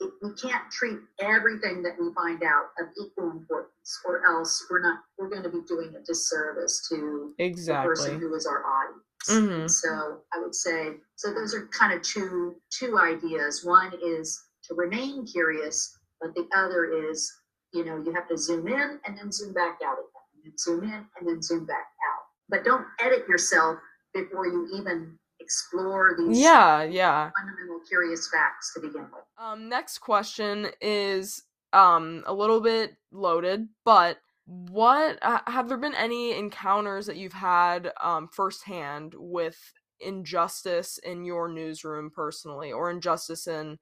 it, 0.00 0.10
we 0.22 0.30
can't 0.34 0.70
treat 0.70 0.98
everything 1.20 1.82
that 1.82 1.96
we 1.98 2.12
find 2.14 2.42
out 2.42 2.66
of 2.78 2.88
equal 3.00 3.30
importance, 3.30 4.00
or 4.04 4.26
else 4.26 4.66
we're 4.70 4.82
not. 4.82 4.98
We're 5.18 5.28
going 5.28 5.44
to 5.44 5.48
be 5.48 5.60
doing 5.66 5.94
a 5.96 6.04
disservice 6.04 6.86
to 6.90 7.32
exactly. 7.38 7.94
the 7.94 7.94
person 7.94 8.20
who 8.20 8.34
is 8.34 8.46
our 8.46 8.64
audience. 8.66 9.00
Mm-hmm. 9.30 9.68
So 9.68 10.18
I 10.34 10.40
would 10.40 10.54
say 10.54 10.94
so. 11.14 11.32
Those 11.32 11.54
are 11.54 11.68
kind 11.68 11.94
of 11.94 12.02
two 12.02 12.56
two 12.70 12.98
ideas. 12.98 13.64
One 13.64 13.92
is 14.04 14.42
to 14.68 14.74
remain 14.74 15.26
curious, 15.26 15.98
but 16.20 16.34
the 16.34 16.46
other 16.56 16.84
is, 17.10 17.30
you 17.72 17.84
know, 17.84 18.02
you 18.04 18.12
have 18.12 18.28
to 18.28 18.36
zoom 18.36 18.66
in 18.68 19.00
and 19.06 19.18
then 19.18 19.30
zoom 19.32 19.52
back 19.52 19.78
out 19.84 19.94
again, 19.94 20.24
and 20.34 20.44
then 20.44 20.58
zoom 20.58 20.84
in 20.84 21.06
and 21.18 21.28
then 21.28 21.42
zoom 21.42 21.66
back 21.66 21.86
out. 22.12 22.22
But 22.48 22.64
don't 22.64 22.84
edit 23.00 23.26
yourself 23.28 23.78
before 24.12 24.46
you 24.46 24.68
even 24.76 25.18
explore 25.40 26.14
these 26.16 26.38
Yeah, 26.38 26.84
yeah. 26.84 27.30
fundamental 27.36 27.80
curious 27.88 28.28
facts 28.32 28.72
to 28.74 28.80
begin 28.80 29.02
with. 29.02 29.24
Um, 29.38 29.68
next 29.68 29.98
question 29.98 30.68
is 30.80 31.42
um 31.72 32.22
a 32.26 32.32
little 32.32 32.60
bit 32.60 32.96
loaded, 33.10 33.68
but 33.84 34.18
what 34.46 35.18
uh, 35.22 35.40
have 35.46 35.68
there 35.68 35.78
been 35.78 35.94
any 35.94 36.36
encounters 36.38 37.06
that 37.06 37.16
you've 37.16 37.32
had 37.32 37.92
um 38.00 38.28
firsthand 38.28 39.14
with 39.16 39.58
injustice 40.00 40.98
in 40.98 41.24
your 41.24 41.48
newsroom 41.48 42.10
personally, 42.14 42.70
or 42.72 42.90
injustice 42.90 43.46
in 43.46 43.78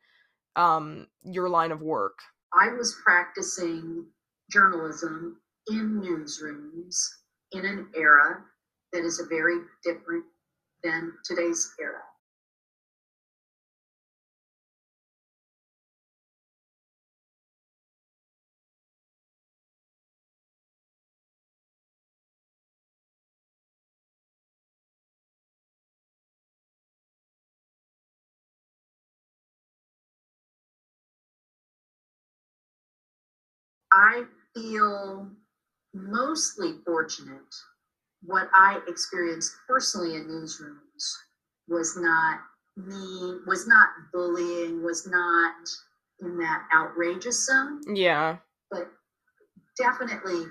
um 0.56 1.06
your 1.22 1.48
line 1.48 1.72
of 1.72 1.80
work? 1.82 2.18
I 2.52 2.68
was 2.68 3.00
practicing 3.04 4.06
journalism 4.50 5.40
in 5.68 6.00
newsrooms 6.00 6.96
in 7.52 7.64
an 7.64 7.88
era 7.96 8.44
that 8.92 9.04
is 9.04 9.20
a 9.20 9.26
very 9.26 9.58
different 9.84 10.24
than 10.82 11.12
today's 11.24 11.74
era. 11.80 12.02
I 33.92 34.24
feel 34.54 35.28
mostly 35.94 36.74
fortunate. 36.84 37.54
What 38.24 38.48
I 38.54 38.80
experienced 38.88 39.54
personally 39.68 40.16
in 40.16 40.26
newsrooms 40.26 41.12
was 41.68 41.96
not 41.96 42.40
mean, 42.76 43.42
was 43.46 43.66
not 43.66 43.88
bullying, 44.12 44.82
was 44.82 45.06
not 45.06 45.54
in 46.20 46.38
that 46.38 46.66
outrageous 46.74 47.46
zone, 47.46 47.82
Yeah. 47.94 48.38
but 48.70 48.90
definitely 49.76 50.46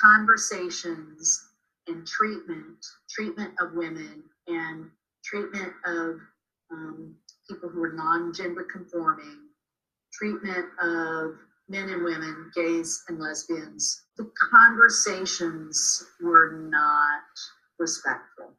conversations 0.00 1.48
and 1.86 2.06
treatment, 2.06 2.84
treatment 3.10 3.54
of 3.60 3.74
women 3.74 4.24
and 4.48 4.90
treatment 5.24 5.72
of 5.84 6.20
um, 6.72 7.14
people 7.48 7.68
who 7.68 7.82
are 7.84 7.92
non-gender 7.92 8.64
conforming, 8.64 9.48
treatment 10.12 10.66
of 10.80 11.36
men 11.72 11.88
and 11.88 12.04
women, 12.04 12.50
gays 12.54 13.02
and 13.08 13.18
lesbians. 13.18 14.02
The 14.18 14.30
conversations 14.50 16.04
were 16.20 16.68
not 16.70 17.22
respectful. 17.78 18.52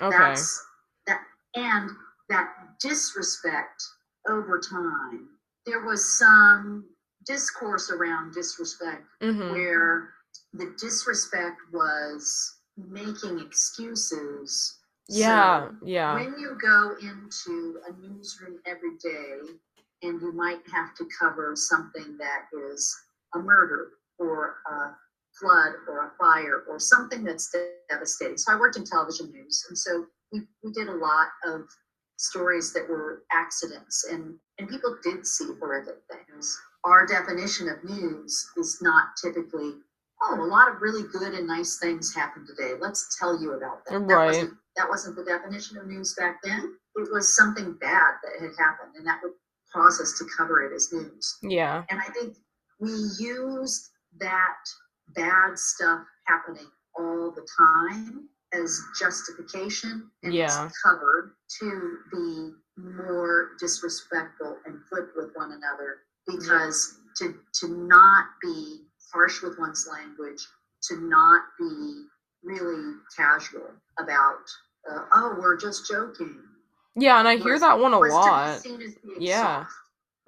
Okay. 0.00 0.16
That's 0.16 0.64
that 1.08 1.22
and 1.56 1.90
that 2.28 2.48
disrespect 2.80 3.82
over 4.28 4.60
time. 4.60 5.28
There 5.66 5.84
was 5.84 6.16
some 6.18 6.84
discourse 7.26 7.90
around 7.90 8.32
disrespect 8.32 9.02
mm-hmm. 9.20 9.50
where 9.50 10.10
the 10.54 10.72
disrespect 10.80 11.56
was 11.72 12.58
making 12.76 13.40
excuses. 13.40 14.78
Yeah, 15.08 15.68
So 15.68 15.74
yeah. 15.84 16.14
when 16.14 16.38
you 16.38 16.56
go 16.62 16.94
into 17.00 17.80
a 17.88 17.92
newsroom 18.00 18.60
every 18.66 18.96
day 19.02 19.56
and 20.02 20.20
you 20.20 20.32
might 20.32 20.60
have 20.72 20.94
to 20.96 21.06
cover 21.18 21.54
something 21.56 22.16
that 22.18 22.46
is 22.70 22.94
a 23.34 23.38
murder 23.38 23.88
or 24.18 24.56
a 24.70 24.90
flood 25.38 25.72
or 25.88 26.06
a 26.06 26.10
fire 26.18 26.64
or 26.68 26.78
something 26.78 27.24
that's 27.24 27.54
devastating. 27.90 28.36
So 28.38 28.52
I 28.52 28.58
worked 28.58 28.76
in 28.76 28.84
television 28.84 29.30
news, 29.32 29.64
and 29.68 29.76
so 29.76 30.06
we, 30.32 30.42
we 30.62 30.72
did 30.72 30.88
a 30.88 30.94
lot 30.94 31.28
of 31.46 31.62
stories 32.18 32.72
that 32.72 32.88
were 32.88 33.22
accidents, 33.32 34.06
and, 34.10 34.34
and 34.58 34.68
people 34.68 34.96
did 35.02 35.26
see 35.26 35.46
horrific 35.60 35.96
things. 36.10 36.58
Our 36.84 37.06
definition 37.06 37.68
of 37.68 37.84
news 37.84 38.50
is 38.56 38.78
not 38.80 39.08
typically, 39.22 39.72
oh, 40.22 40.40
a 40.40 40.46
lot 40.46 40.68
of 40.68 40.80
really 40.80 41.02
good 41.12 41.34
and 41.34 41.46
nice 41.46 41.78
things 41.78 42.14
happened 42.14 42.46
today. 42.46 42.72
Let's 42.80 43.18
tell 43.18 43.40
you 43.40 43.52
about. 43.52 43.84
That 43.86 43.98
Right. 43.98 44.26
wasn't, 44.26 44.54
that 44.76 44.88
wasn't 44.88 45.16
the 45.16 45.24
definition 45.24 45.76
of 45.78 45.86
news 45.86 46.14
back 46.14 46.38
then. 46.42 46.76
It 46.96 47.12
was 47.12 47.36
something 47.36 47.74
bad 47.74 48.14
that 48.22 48.40
had 48.40 48.52
happened, 48.58 48.94
and 48.96 49.06
that 49.06 49.20
would 49.22 49.32
cause 49.72 50.00
us 50.00 50.16
to 50.18 50.24
cover 50.36 50.62
it 50.62 50.74
as 50.74 50.92
news. 50.92 51.36
Yeah. 51.42 51.84
And 51.90 52.00
I 52.00 52.10
think 52.12 52.36
we 52.80 52.90
use 53.18 53.90
that 54.18 54.56
bad 55.14 55.58
stuff 55.58 56.00
happening 56.26 56.66
all 56.98 57.30
the 57.30 57.46
time 57.58 58.28
as 58.52 58.80
justification 58.98 60.10
and 60.22 60.32
Yeah. 60.32 60.66
it's 60.66 60.80
covered 60.82 61.34
to 61.60 61.98
be 62.12 62.52
more 62.76 63.50
disrespectful 63.58 64.58
and 64.64 64.80
flip 64.88 65.10
with 65.16 65.34
one 65.34 65.52
another 65.52 65.98
because 66.26 66.98
to 67.18 67.34
to 67.60 67.68
not 67.68 68.26
be 68.42 68.86
harsh 69.12 69.42
with 69.42 69.58
one's 69.58 69.86
language, 69.90 70.46
to 70.82 70.96
not 71.00 71.42
be 71.58 72.06
really 72.42 72.94
casual 73.16 73.70
about 73.98 74.44
uh, 74.90 75.06
oh 75.12 75.34
we're 75.38 75.56
just 75.56 75.88
joking. 75.88 76.38
Yeah, 76.96 77.18
and 77.18 77.28
I 77.28 77.36
hear 77.36 77.58
that 77.58 77.78
one 77.78 77.92
a 77.92 77.98
was 77.98 78.18
to 78.20 78.32
be 78.32 78.40
lot. 78.40 78.62
seen 78.62 78.80
as 78.82 78.94
being 78.96 79.20
Yeah. 79.20 79.64
soft, 79.64 79.72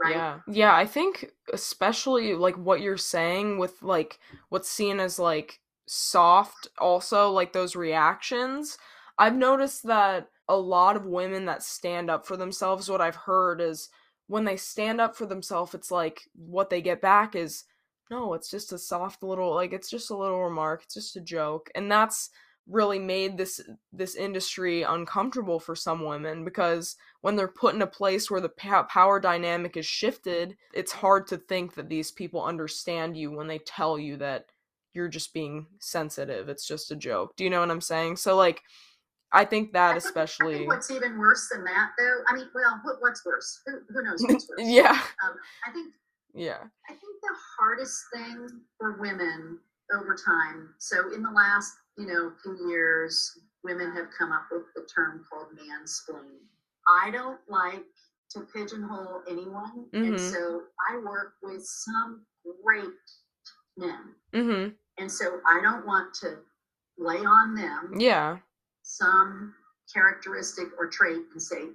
right? 0.01 0.15
Yeah. 0.15 0.41
Yeah, 0.47 0.75
I 0.75 0.87
think 0.87 1.31
especially 1.53 2.35
like 2.35 2.57
what 2.57 2.81
you're 2.81 2.97
saying 2.97 3.59
with 3.59 3.83
like 3.83 4.19
what's 4.51 4.69
seen 4.69 5.01
as 5.01 5.19
like 5.19 5.61
soft 5.87 6.69
also 6.79 7.31
like 7.31 7.53
those 7.53 7.75
reactions. 7.77 8.79
I've 9.19 9.37
noticed 9.37 9.87
that 9.87 10.29
a 10.49 10.57
lot 10.57 10.97
of 10.97 11.07
women 11.07 11.47
that 11.47 11.63
stand 11.63 12.11
up 12.11 12.27
for 12.27 12.37
themselves 12.37 12.89
what 12.89 13.01
I've 13.01 13.17
heard 13.17 13.61
is 13.61 13.89
when 14.27 14.45
they 14.45 14.57
stand 14.57 15.01
up 15.01 15.17
for 15.17 15.27
themselves 15.27 15.75
it's 15.75 15.91
like 15.91 16.23
what 16.35 16.71
they 16.71 16.81
get 16.83 17.01
back 17.01 17.35
is 17.35 17.65
no, 18.11 18.33
it's 18.35 18.51
just 18.51 18.73
a 18.73 18.79
soft 18.79 19.23
little 19.23 19.55
like 19.55 19.73
it's 19.73 19.91
just 19.91 20.11
a 20.11 20.17
little 20.17 20.43
remark, 20.43 20.83
it's 20.85 20.95
just 20.95 21.17
a 21.17 21.21
joke. 21.21 21.71
And 21.75 21.91
that's 21.91 22.31
really 22.69 22.99
made 22.99 23.39
this 23.39 23.61
this 23.93 24.15
industry 24.15 24.83
uncomfortable 24.83 25.59
for 25.59 25.75
some 25.75 26.05
women 26.05 26.45
because 26.45 26.97
when 27.23 27.35
they're 27.35 27.49
put 27.49 27.75
in 27.75 27.83
a 27.83 27.87
place 27.87 28.31
where 28.31 28.41
the 28.41 28.49
power 28.89 29.19
dynamic 29.19 29.77
is 29.77 29.87
shifted, 29.87 30.57
it's 30.75 30.93
hard 30.93 31.27
to 31.29 31.37
think 31.39 31.75
that 31.75 31.89
these 31.89 32.11
people 32.11 32.45
understand 32.45 33.17
you 33.17 33.31
when 33.31 33.47
they 33.49 33.59
tell 33.59 33.99
you 33.99 34.17
that 34.19 34.47
you're 34.93 35.09
just 35.09 35.33
being 35.33 35.67
sensitive. 35.81 36.49
It's 36.49 36.67
just 36.67 36.91
a 36.91 36.97
joke. 36.97 37.37
Do 37.37 37.45
you 37.45 37.51
know 37.51 37.61
what 37.61 37.71
I'm 37.71 37.81
saying? 37.81 38.17
So 38.17 38.37
like 38.37 38.63
I 39.33 39.45
think 39.45 39.73
that 39.73 39.91
I 39.91 39.93
think- 39.93 40.05
I 40.05 40.09
especially 40.09 40.55
think 40.59 40.69
what's 40.69 40.91
even 40.91 41.19
worse 41.19 41.49
than 41.53 41.65
that, 41.65 41.91
though, 41.99 42.17
I 42.29 42.35
mean, 42.35 42.49
well, 42.55 42.81
what, 42.83 42.97
what's 43.01 43.25
worse? 43.27 43.61
Who, 43.67 43.73
who 43.91 44.03
knows 44.03 44.23
what's 44.23 44.49
worse? 44.59 44.61
Yeah. 44.61 44.93
Um, 45.25 45.35
I 45.67 45.73
think 45.73 45.93
Yeah. 46.35 46.61
I 46.89 46.93
think 46.93 47.15
the 47.23 47.37
hardest 47.59 47.99
thing 48.15 48.49
for 48.79 48.99
women 49.01 49.59
over 49.95 50.15
time. 50.15 50.71
So 50.79 51.13
in 51.15 51.23
the 51.23 51.31
last, 51.31 51.73
you 51.99 52.07
know, 52.07 52.33
few 52.43 52.69
years, 52.69 53.39
women 53.65 53.95
have 53.97 54.07
come 54.17 54.31
up 54.31 54.47
with 54.53 54.63
the 54.77 54.87
term 54.95 55.25
called 55.29 55.49
mansplaining. 55.59 56.47
I 56.89 57.11
don't 57.11 57.41
like 57.49 57.85
to 58.31 58.41
pigeonhole 58.55 59.23
anyone, 59.29 59.91
and 59.93 60.15
Mhm. 60.15 60.31
so 60.33 60.69
I 60.89 60.99
work 60.99 61.35
with 61.43 61.65
some 61.67 62.25
great 62.63 62.95
men, 63.77 64.15
Mhm. 64.33 64.79
and 64.99 65.11
so 65.11 65.43
I 65.45 65.61
don't 65.61 65.85
want 65.85 66.15
to 66.15 66.45
lay 66.99 67.25
on 67.25 67.55
them 67.55 67.99
Yeah. 67.99 68.39
some 68.83 69.57
characteristic 69.93 70.69
or 70.79 70.87
trait 70.89 71.27
and 71.33 71.43
say 71.43 71.75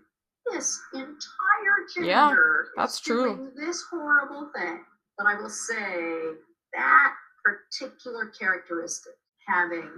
this 0.51 0.81
entire 0.93 1.85
gender 1.93 2.05
Yeah, 2.05 2.61
is 2.63 2.69
that's 2.75 2.99
true. 2.99 3.35
doing 3.35 3.55
this 3.55 3.81
horrible 3.83 4.51
thing. 4.53 4.85
But 5.17 5.27
I 5.27 5.35
will 5.35 5.49
say 5.49 6.37
that 6.73 7.17
particular 7.43 8.27
characteristic, 8.27 9.17
having 9.47 9.89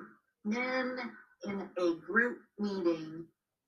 men 0.43 0.97
in 1.45 1.69
a 1.77 1.95
group 2.05 2.39
meeting 2.59 3.25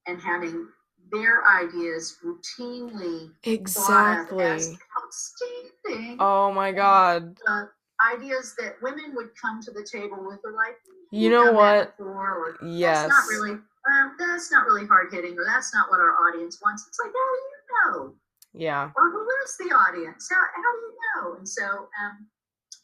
and 0.08 0.22
having 0.22 0.68
their 1.12 1.44
ideas 1.48 2.18
routinely 2.24 3.30
thought 3.70 4.32
of 4.32 4.40
as 4.40 4.68
Exactly. 4.68 4.80
outstanding. 5.04 6.18
Oh 6.20 6.52
my 6.52 6.72
god. 6.72 7.38
uh, 7.48 7.66
ideas 8.14 8.56
that 8.60 8.76
women 8.82 9.14
would 9.16 9.30
come 9.42 9.62
to 9.62 9.72
the 9.72 9.88
table 9.90 10.18
with 10.26 10.40
are 10.46 10.54
like, 10.54 10.78
You 11.12 11.30
"We've 11.30 11.32
know 11.32 11.52
what? 11.54 11.98
before," 11.98 12.36
or, 12.36 12.58
Yes. 12.66 13.08
That's 13.08 13.10
not 13.10 13.28
really. 13.36 13.52
Um, 13.90 14.16
that's 14.20 14.52
not 14.52 14.66
really 14.66 14.86
hard 14.86 15.14
hitting, 15.14 15.40
or 15.40 15.46
that's 15.46 15.74
not 15.74 15.90
what 15.90 16.02
our 16.02 16.12
audience 16.28 16.60
wants. 16.62 16.86
It's 16.90 17.00
like, 17.00 17.08
how 17.14 17.14
do 17.14 17.40
you 17.40 18.04
know? 18.10 18.16
Yeah. 18.54 18.92
Or 18.98 19.12
who 19.12 19.26
is 19.46 19.56
the 19.58 19.74
audience? 19.74 20.28
How, 20.30 20.42
how 20.42 20.62
do 20.62 20.78
you 20.82 20.98
know? 21.16 21.38
And 21.38 21.48
so, 21.48 21.64
um, 21.64 22.28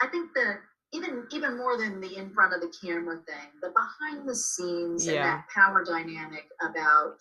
I 0.02 0.08
think 0.08 0.32
the 0.34 0.60
even 0.94 1.26
even 1.32 1.58
more 1.58 1.78
than 1.78 2.00
the 2.00 2.16
in 2.16 2.30
front 2.34 2.54
of 2.54 2.62
the 2.62 2.74
camera 2.82 3.20
thing, 3.28 3.50
the 3.62 3.70
behind 3.70 4.28
the 4.28 4.36
scenes 4.36 5.08
and 5.08 5.18
that 5.18 5.46
power 5.54 5.84
dynamic 5.84 6.46
about 6.62 7.18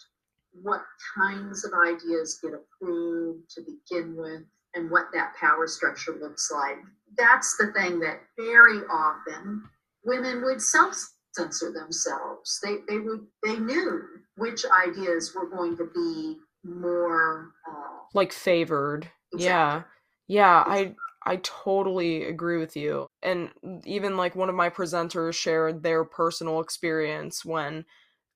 what 0.53 0.83
kinds 1.17 1.65
of 1.65 1.73
ideas 1.73 2.39
get 2.43 2.53
approved 2.53 3.49
to 3.51 3.63
begin 3.63 4.15
with, 4.17 4.43
and 4.75 4.91
what 4.91 5.07
that 5.13 5.35
power 5.41 5.67
structure 5.67 6.17
looks 6.21 6.51
like. 6.51 6.77
That's 7.17 7.57
the 7.57 7.73
thing 7.73 8.01
that 8.01 8.21
very 8.39 8.81
often 8.91 9.65
women 10.05 10.43
would 10.45 10.61
self 10.61 10.97
censor 11.33 11.73
themselves. 11.73 12.61
They, 12.63 12.77
they 12.89 12.99
would 12.99 13.27
they 13.43 13.59
knew 13.59 14.03
which 14.37 14.65
ideas 14.87 15.35
were 15.35 15.49
going 15.49 15.77
to 15.77 15.91
be 15.95 16.37
more 16.65 17.53
uh, 17.69 18.05
like 18.15 18.33
favored. 18.33 19.11
Exactly. 19.33 19.47
Yeah. 19.47 19.83
Yeah, 20.29 20.65
I 20.67 20.95
I 21.25 21.37
totally 21.37 22.25
agree 22.25 22.59
with 22.59 22.77
you. 22.77 23.07
And 23.23 23.51
even 23.85 24.17
like 24.17 24.35
one 24.35 24.49
of 24.49 24.55
my 24.55 24.71
presenters 24.71 25.35
shared 25.35 25.83
their 25.83 26.05
personal 26.05 26.61
experience 26.61 27.45
when 27.45 27.85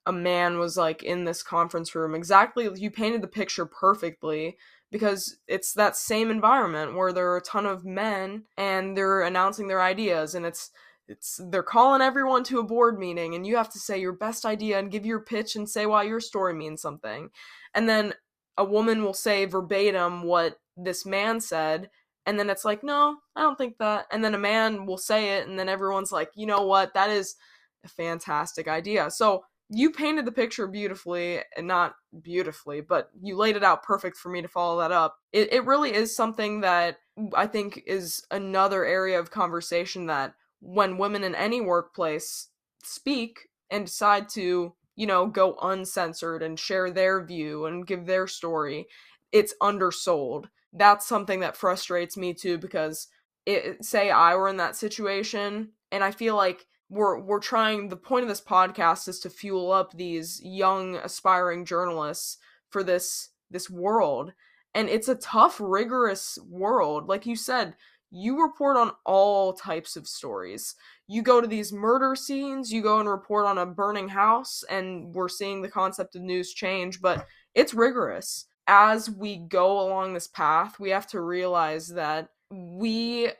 a 0.06 0.12
man 0.12 0.58
was 0.58 0.76
like 0.76 1.02
in 1.02 1.24
this 1.24 1.42
conference 1.42 1.94
room. 1.94 2.14
Exactly, 2.14 2.68
you 2.76 2.90
painted 2.90 3.22
the 3.22 3.28
picture 3.28 3.66
perfectly 3.66 4.56
because 4.92 5.36
it's 5.48 5.72
that 5.72 5.96
same 5.96 6.30
environment 6.30 6.94
where 6.94 7.12
there 7.12 7.28
are 7.32 7.38
a 7.38 7.42
ton 7.42 7.66
of 7.66 7.84
men 7.84 8.44
and 8.56 8.96
they're 8.96 9.22
announcing 9.22 9.66
their 9.66 9.82
ideas 9.82 10.34
and 10.34 10.46
it's 10.46 10.70
it's 11.08 11.40
they're 11.50 11.62
calling 11.62 12.02
everyone 12.02 12.42
to 12.44 12.58
a 12.58 12.64
board 12.64 12.98
meeting 12.98 13.34
and 13.34 13.46
you 13.46 13.56
have 13.56 13.70
to 13.72 13.78
say 13.78 13.98
your 13.98 14.12
best 14.12 14.44
idea 14.44 14.78
and 14.78 14.90
give 14.90 15.06
your 15.06 15.20
pitch 15.20 15.54
and 15.56 15.68
say 15.68 15.86
why 15.86 16.02
your 16.02 16.20
story 16.20 16.54
means 16.54 16.80
something. 16.80 17.30
And 17.74 17.88
then 17.88 18.14
a 18.56 18.64
woman 18.64 19.02
will 19.02 19.14
say 19.14 19.44
verbatim 19.44 20.22
what 20.22 20.58
this 20.76 21.04
man 21.04 21.40
said 21.40 21.90
and 22.26 22.38
then 22.38 22.50
it's 22.50 22.64
like 22.64 22.82
no 22.82 23.16
i 23.36 23.42
don't 23.42 23.56
think 23.56 23.78
that. 23.78 24.06
And 24.10 24.24
then 24.24 24.34
a 24.34 24.38
man 24.38 24.86
will 24.86 24.98
say 24.98 25.38
it 25.38 25.48
and 25.48 25.58
then 25.58 25.68
everyone's 25.68 26.12
like 26.12 26.30
you 26.34 26.46
know 26.46 26.62
what? 26.66 26.94
That 26.94 27.10
is 27.10 27.36
a 27.84 27.88
fantastic 27.88 28.68
idea. 28.68 29.10
So 29.10 29.44
you 29.68 29.90
painted 29.90 30.24
the 30.24 30.32
picture 30.32 30.66
beautifully 30.68 31.40
and 31.56 31.66
not 31.66 31.96
beautifully 32.22 32.80
but 32.80 33.10
you 33.20 33.36
laid 33.36 33.56
it 33.56 33.64
out 33.64 33.82
perfect 33.82 34.16
for 34.16 34.28
me 34.28 34.42
to 34.42 34.48
follow 34.48 34.80
that 34.80 34.92
up. 34.92 35.16
It, 35.32 35.52
it 35.52 35.64
really 35.64 35.92
is 35.94 36.14
something 36.14 36.60
that 36.60 36.98
i 37.34 37.46
think 37.46 37.82
is 37.86 38.22
another 38.30 38.84
area 38.84 39.18
of 39.18 39.30
conversation 39.30 40.06
that 40.06 40.34
when 40.60 40.98
women 40.98 41.24
in 41.24 41.34
any 41.34 41.60
workplace 41.60 42.48
speak 42.84 43.48
and 43.70 43.86
decide 43.86 44.28
to 44.28 44.74
you 44.96 45.06
know 45.06 45.26
go 45.26 45.56
uncensored 45.62 46.42
and 46.42 46.58
share 46.58 46.90
their 46.90 47.24
view 47.24 47.66
and 47.66 47.86
give 47.86 48.06
their 48.06 48.26
story 48.26 48.86
it's 49.32 49.54
undersold 49.60 50.48
that's 50.76 51.06
something 51.06 51.40
that 51.40 51.56
frustrates 51.56 52.16
me 52.16 52.34
too 52.34 52.58
because 52.58 53.08
it 53.46 53.84
say 53.84 54.10
I 54.10 54.34
were 54.34 54.48
in 54.48 54.58
that 54.58 54.76
situation 54.76 55.70
and 55.90 56.04
I 56.04 56.10
feel 56.10 56.36
like 56.36 56.66
we're 56.88 57.18
we're 57.20 57.40
trying 57.40 57.88
the 57.88 57.96
point 57.96 58.22
of 58.22 58.28
this 58.28 58.40
podcast 58.40 59.08
is 59.08 59.18
to 59.20 59.30
fuel 59.30 59.72
up 59.72 59.92
these 59.92 60.40
young 60.44 60.96
aspiring 60.96 61.64
journalists 61.64 62.38
for 62.70 62.82
this 62.82 63.30
this 63.50 63.70
world. 63.70 64.32
And 64.74 64.88
it's 64.88 65.08
a 65.08 65.14
tough 65.14 65.58
rigorous 65.58 66.38
world. 66.48 67.08
Like 67.08 67.26
you 67.26 67.36
said 67.36 67.74
you 68.12 68.40
report 68.40 68.76
on 68.76 68.92
all 69.04 69.52
types 69.52 69.96
of 69.96 70.06
stories. 70.06 70.76
You 71.08 71.22
go 71.22 71.40
to 71.40 71.46
these 71.46 71.72
murder 71.72 72.14
scenes 72.14 72.72
you 72.72 72.82
go 72.82 73.00
and 73.00 73.08
report 73.08 73.46
on 73.46 73.58
a 73.58 73.66
burning 73.66 74.08
house 74.08 74.64
and 74.68 75.14
we're 75.14 75.28
seeing 75.28 75.62
the 75.62 75.68
concept 75.68 76.14
of 76.16 76.22
news 76.22 76.52
change 76.52 77.00
but 77.00 77.26
it's 77.54 77.74
rigorous 77.74 78.46
as 78.66 79.08
we 79.08 79.36
go 79.36 79.80
along 79.80 80.14
this 80.14 80.26
path, 80.26 80.78
we 80.80 80.90
have 80.90 81.06
to 81.08 81.20
realize 81.20 81.88
that 81.88 82.30
we, 82.50 83.30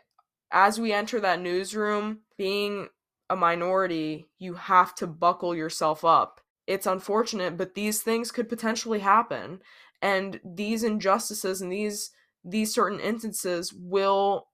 as 0.52 0.78
we 0.78 0.92
enter 0.92 1.20
that 1.20 1.40
newsroom, 1.40 2.20
being 2.38 2.88
a 3.28 3.36
minority, 3.36 4.26
you 4.38 4.54
have 4.54 4.94
to 4.96 5.06
buckle 5.06 5.54
yourself 5.54 6.04
up. 6.04 6.40
It's 6.66 6.86
unfortunate, 6.86 7.56
but 7.56 7.74
these 7.74 8.02
things 8.02 8.30
could 8.30 8.48
potentially 8.48 9.00
happen. 9.00 9.60
And 10.02 10.40
these 10.44 10.84
injustices 10.84 11.60
and 11.60 11.72
these 11.72 12.10
these 12.44 12.72
certain 12.72 13.00
instances 13.00 13.72
will 13.72 14.46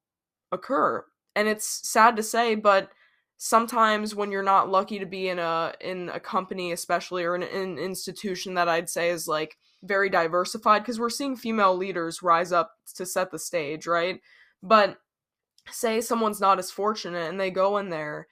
occur. 0.50 1.04
And 1.36 1.46
it's 1.46 1.86
sad 1.86 2.16
to 2.16 2.22
say, 2.22 2.54
but 2.54 2.90
sometimes 3.36 4.14
when 4.14 4.30
you're 4.30 4.42
not 4.42 4.70
lucky 4.70 4.98
to 4.98 5.06
be 5.06 5.28
in 5.28 5.38
a 5.38 5.74
in 5.80 6.08
a 6.10 6.20
company 6.20 6.72
especially 6.72 7.24
or 7.24 7.34
in 7.34 7.42
an 7.42 7.78
institution 7.78 8.54
that 8.54 8.68
I'd 8.68 8.88
say 8.88 9.10
is 9.10 9.26
like 9.26 9.56
very 9.82 10.08
diversified 10.08 10.80
because 10.80 11.00
we're 11.00 11.10
seeing 11.10 11.36
female 11.36 11.76
leaders 11.76 12.22
rise 12.22 12.52
up 12.52 12.72
to 12.94 13.04
set 13.04 13.30
the 13.30 13.38
stage, 13.38 13.86
right? 13.86 14.20
But 14.62 14.98
say 15.70 16.00
someone's 16.00 16.40
not 16.40 16.58
as 16.58 16.70
fortunate 16.70 17.28
and 17.28 17.40
they 17.40 17.50
go 17.50 17.78
in 17.78 17.90
there 17.90 18.26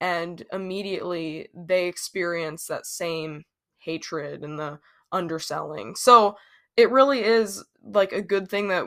and 0.00 0.44
immediately 0.52 1.48
they 1.54 1.86
experience 1.86 2.66
that 2.66 2.86
same 2.86 3.44
hatred 3.78 4.42
and 4.42 4.58
the 4.58 4.78
underselling. 5.12 5.94
So 5.94 6.36
it 6.76 6.90
really 6.90 7.22
is 7.22 7.64
like 7.82 8.12
a 8.12 8.22
good 8.22 8.48
thing 8.48 8.68
that 8.68 8.84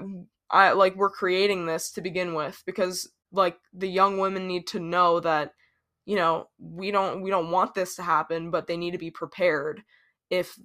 I 0.50 0.72
like 0.72 0.96
we're 0.96 1.10
creating 1.10 1.66
this 1.66 1.92
to 1.92 2.02
begin 2.02 2.34
with 2.34 2.62
because 2.66 3.10
like 3.32 3.58
the 3.74 3.88
young 3.88 4.18
women 4.18 4.48
need 4.48 4.68
to 4.68 4.80
know 4.80 5.20
that 5.20 5.54
you 6.06 6.16
know 6.16 6.50
we 6.60 6.92
don't 6.92 7.22
we 7.22 7.30
don't 7.30 7.52
want 7.52 7.74
this 7.76 7.96
to 7.96 8.04
happen 8.04 8.50
but 8.50 8.66
they 8.68 8.78
need 8.78 8.92
to 8.92 8.98
be 8.98 9.12
prepared 9.12 9.84
if 10.30 10.58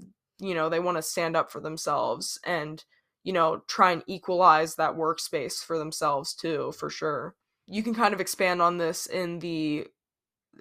you 0.45 0.55
know 0.55 0.69
they 0.69 0.81
want 0.81 0.97
to 0.97 1.03
stand 1.03 1.37
up 1.37 1.51
for 1.51 1.61
themselves 1.61 2.39
and 2.45 2.85
you 3.23 3.33
know 3.33 3.63
try 3.67 3.93
and 3.93 4.03
equalize 4.07 4.75
that 4.75 4.95
workspace 4.95 5.65
for 5.65 5.79
themselves 5.79 6.35
too 6.35 6.73
for 6.73 6.91
sure. 6.91 7.35
You 7.67 7.83
can 7.83 7.95
kind 7.95 8.13
of 8.13 8.21
expand 8.21 8.61
on 8.61 8.77
this 8.77 9.07
in 9.07 9.39
the 9.39 9.87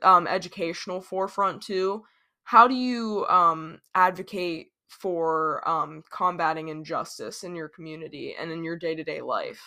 um, 0.02 0.26
educational 0.28 1.02
forefront 1.02 1.62
too. 1.62 2.04
How 2.46 2.67
do 2.67 2.76
you 2.76 3.26
um, 3.28 3.80
advocate 3.93 4.67
for 4.88 5.67
um, 5.67 6.04
combating 6.12 6.69
injustice 6.69 7.43
in 7.43 7.56
your 7.56 7.67
community 7.67 8.36
and 8.39 8.52
in 8.52 8.63
your 8.63 8.78
day-to-day 8.78 9.22
life? 9.22 9.62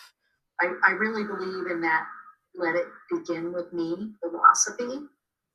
I, 0.61 0.73
I 0.83 0.91
really 0.91 1.23
believe 1.23 1.69
in 1.69 1.81
that 1.81 2.05
let 2.57 2.75
it 2.75 2.87
begin 3.11 3.53
with 3.53 3.71
me 3.71 4.13
philosophy 4.21 5.05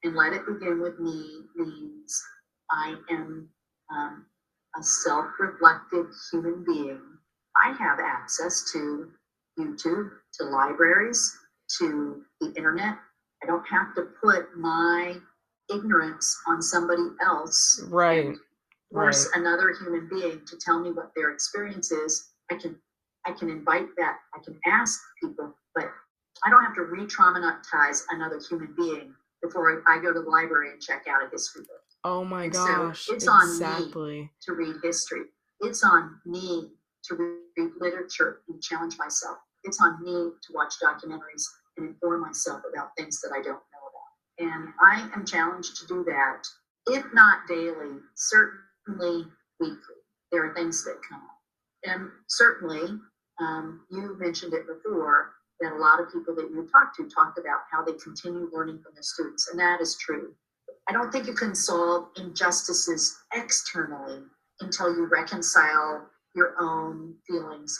and 0.04 0.14
let 0.14 0.32
it 0.32 0.46
begin 0.46 0.80
with 0.80 0.98
me 0.98 1.42
means 1.56 2.22
i 2.70 2.94
am 3.10 3.48
um, 3.94 4.24
a 4.78 4.82
self 4.82 5.26
reflective 5.38 6.06
human 6.30 6.64
being, 6.64 7.00
I 7.56 7.72
have 7.78 7.98
access 8.00 8.70
to 8.72 9.10
YouTube, 9.58 10.10
to 10.38 10.44
libraries, 10.44 11.38
to 11.78 12.22
the 12.40 12.52
internet. 12.54 12.96
I 13.42 13.46
don't 13.46 13.66
have 13.66 13.94
to 13.96 14.06
put 14.22 14.56
my 14.56 15.16
ignorance 15.72 16.36
on 16.46 16.62
somebody 16.62 17.08
else. 17.24 17.84
Right. 17.88 18.34
Force 18.92 19.28
right. 19.34 19.40
another 19.40 19.74
human 19.80 20.08
being 20.08 20.42
to 20.46 20.56
tell 20.56 20.78
me 20.80 20.92
what 20.92 21.12
their 21.16 21.30
experience 21.30 21.90
is. 21.90 22.30
I 22.50 22.56
can 22.56 22.76
I 23.24 23.32
can 23.32 23.48
invite 23.50 23.86
that. 23.98 24.18
I 24.34 24.38
can 24.44 24.58
ask 24.66 25.00
people, 25.22 25.54
but 25.74 25.84
I 26.44 26.50
don't 26.50 26.64
have 26.64 26.74
to 26.74 26.82
re-traumatize 26.82 28.02
another 28.10 28.40
human 28.48 28.74
being 28.76 29.14
before 29.42 29.82
I 29.86 29.98
go 29.98 30.12
to 30.12 30.20
the 30.20 30.28
library 30.28 30.70
and 30.72 30.80
check 30.82 31.04
out 31.08 31.22
a 31.24 31.30
history 31.30 31.62
book. 31.62 31.81
Oh 32.04 32.24
my 32.24 32.44
and 32.44 32.52
gosh. 32.52 33.06
So 33.06 33.14
it's 33.14 33.24
exactly. 33.24 34.12
on 34.12 34.20
me 34.20 34.30
to 34.42 34.52
read 34.54 34.76
history. 34.82 35.22
It's 35.60 35.84
on 35.84 36.18
me 36.26 36.70
to 37.04 37.14
read 37.14 37.70
literature 37.78 38.40
and 38.48 38.60
challenge 38.62 38.98
myself. 38.98 39.38
It's 39.64 39.80
on 39.80 40.02
me 40.02 40.12
to 40.12 40.52
watch 40.52 40.74
documentaries 40.82 41.44
and 41.76 41.88
inform 41.88 42.22
myself 42.22 42.62
about 42.70 42.90
things 42.96 43.20
that 43.20 43.32
I 43.32 43.40
don't 43.42 43.62
know 43.72 43.84
about. 43.88 44.52
And 44.52 44.68
I 44.80 45.08
am 45.14 45.24
challenged 45.24 45.76
to 45.76 45.86
do 45.86 46.04
that, 46.04 46.42
if 46.88 47.04
not 47.14 47.46
daily, 47.46 47.98
certainly 48.14 49.26
weekly. 49.60 50.00
There 50.32 50.44
are 50.44 50.54
things 50.54 50.84
that 50.84 50.96
come 51.08 51.20
up. 51.20 51.38
And 51.84 52.08
certainly, 52.28 52.98
um, 53.40 53.80
you 53.90 54.16
mentioned 54.18 54.54
it 54.54 54.66
before, 54.66 55.32
that 55.60 55.72
a 55.72 55.76
lot 55.76 56.00
of 56.00 56.12
people 56.12 56.34
that 56.34 56.50
you 56.50 56.68
talked 56.72 56.96
to 56.96 57.08
talked 57.08 57.38
about 57.38 57.60
how 57.70 57.84
they 57.84 57.92
continue 57.92 58.50
learning 58.52 58.80
from 58.82 58.94
their 58.94 59.02
students. 59.02 59.48
And 59.48 59.58
that 59.60 59.80
is 59.80 59.96
true. 59.96 60.34
I 60.88 60.92
don't 60.92 61.10
think 61.12 61.26
you 61.26 61.34
can 61.34 61.54
solve 61.54 62.08
injustices 62.16 63.16
externally 63.34 64.22
until 64.60 64.94
you 64.94 65.06
reconcile 65.06 66.08
your 66.34 66.54
own 66.60 67.14
feelings 67.26 67.78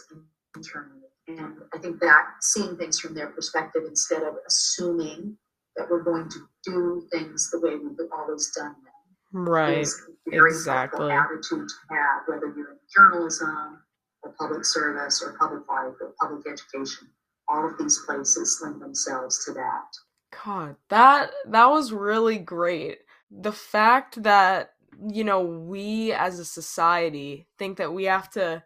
internally. 0.57 1.01
And 1.29 1.55
I 1.75 1.79
think 1.79 2.01
that 2.01 2.25
seeing 2.41 2.77
things 2.77 2.99
from 2.99 3.15
their 3.15 3.29
perspective 3.29 3.83
instead 3.87 4.23
of 4.23 4.35
assuming 4.47 5.37
that 5.77 5.89
we're 5.89 6.03
going 6.03 6.29
to 6.29 6.39
do 6.65 7.07
things 7.13 7.51
the 7.51 7.61
way 7.61 7.77
we've 7.77 7.97
always 8.17 8.51
done 8.55 8.75
them. 8.85 8.93
Right. 9.35 9.87
very 10.27 10.51
exactly. 10.51 11.11
attitude 11.11 11.69
to 11.69 11.95
have, 11.95 12.23
whether 12.27 12.53
you're 12.55 12.73
in 12.73 12.79
journalism 12.95 13.83
or 14.23 14.35
public 14.39 14.65
service 14.65 15.23
or 15.23 15.37
public 15.39 15.67
life 15.69 15.95
or 16.01 16.13
public 16.21 16.47
education. 16.47 17.09
All 17.49 17.67
of 17.67 17.79
these 17.79 17.99
places 18.07 18.61
lend 18.63 18.83
themselves 18.83 19.45
to 19.47 19.53
that. 19.53 19.89
God, 20.45 20.77
that 20.89 21.31
that 21.47 21.67
was 21.67 21.93
really 21.93 22.39
great. 22.39 22.99
The 23.31 23.53
fact 23.53 24.23
that 24.23 24.73
you 25.11 25.25
know 25.25 25.41
we 25.41 26.13
as 26.13 26.39
a 26.39 26.45
society 26.45 27.49
think 27.59 27.79
that 27.79 27.93
we 27.93 28.05
have 28.05 28.31
to 28.31 28.63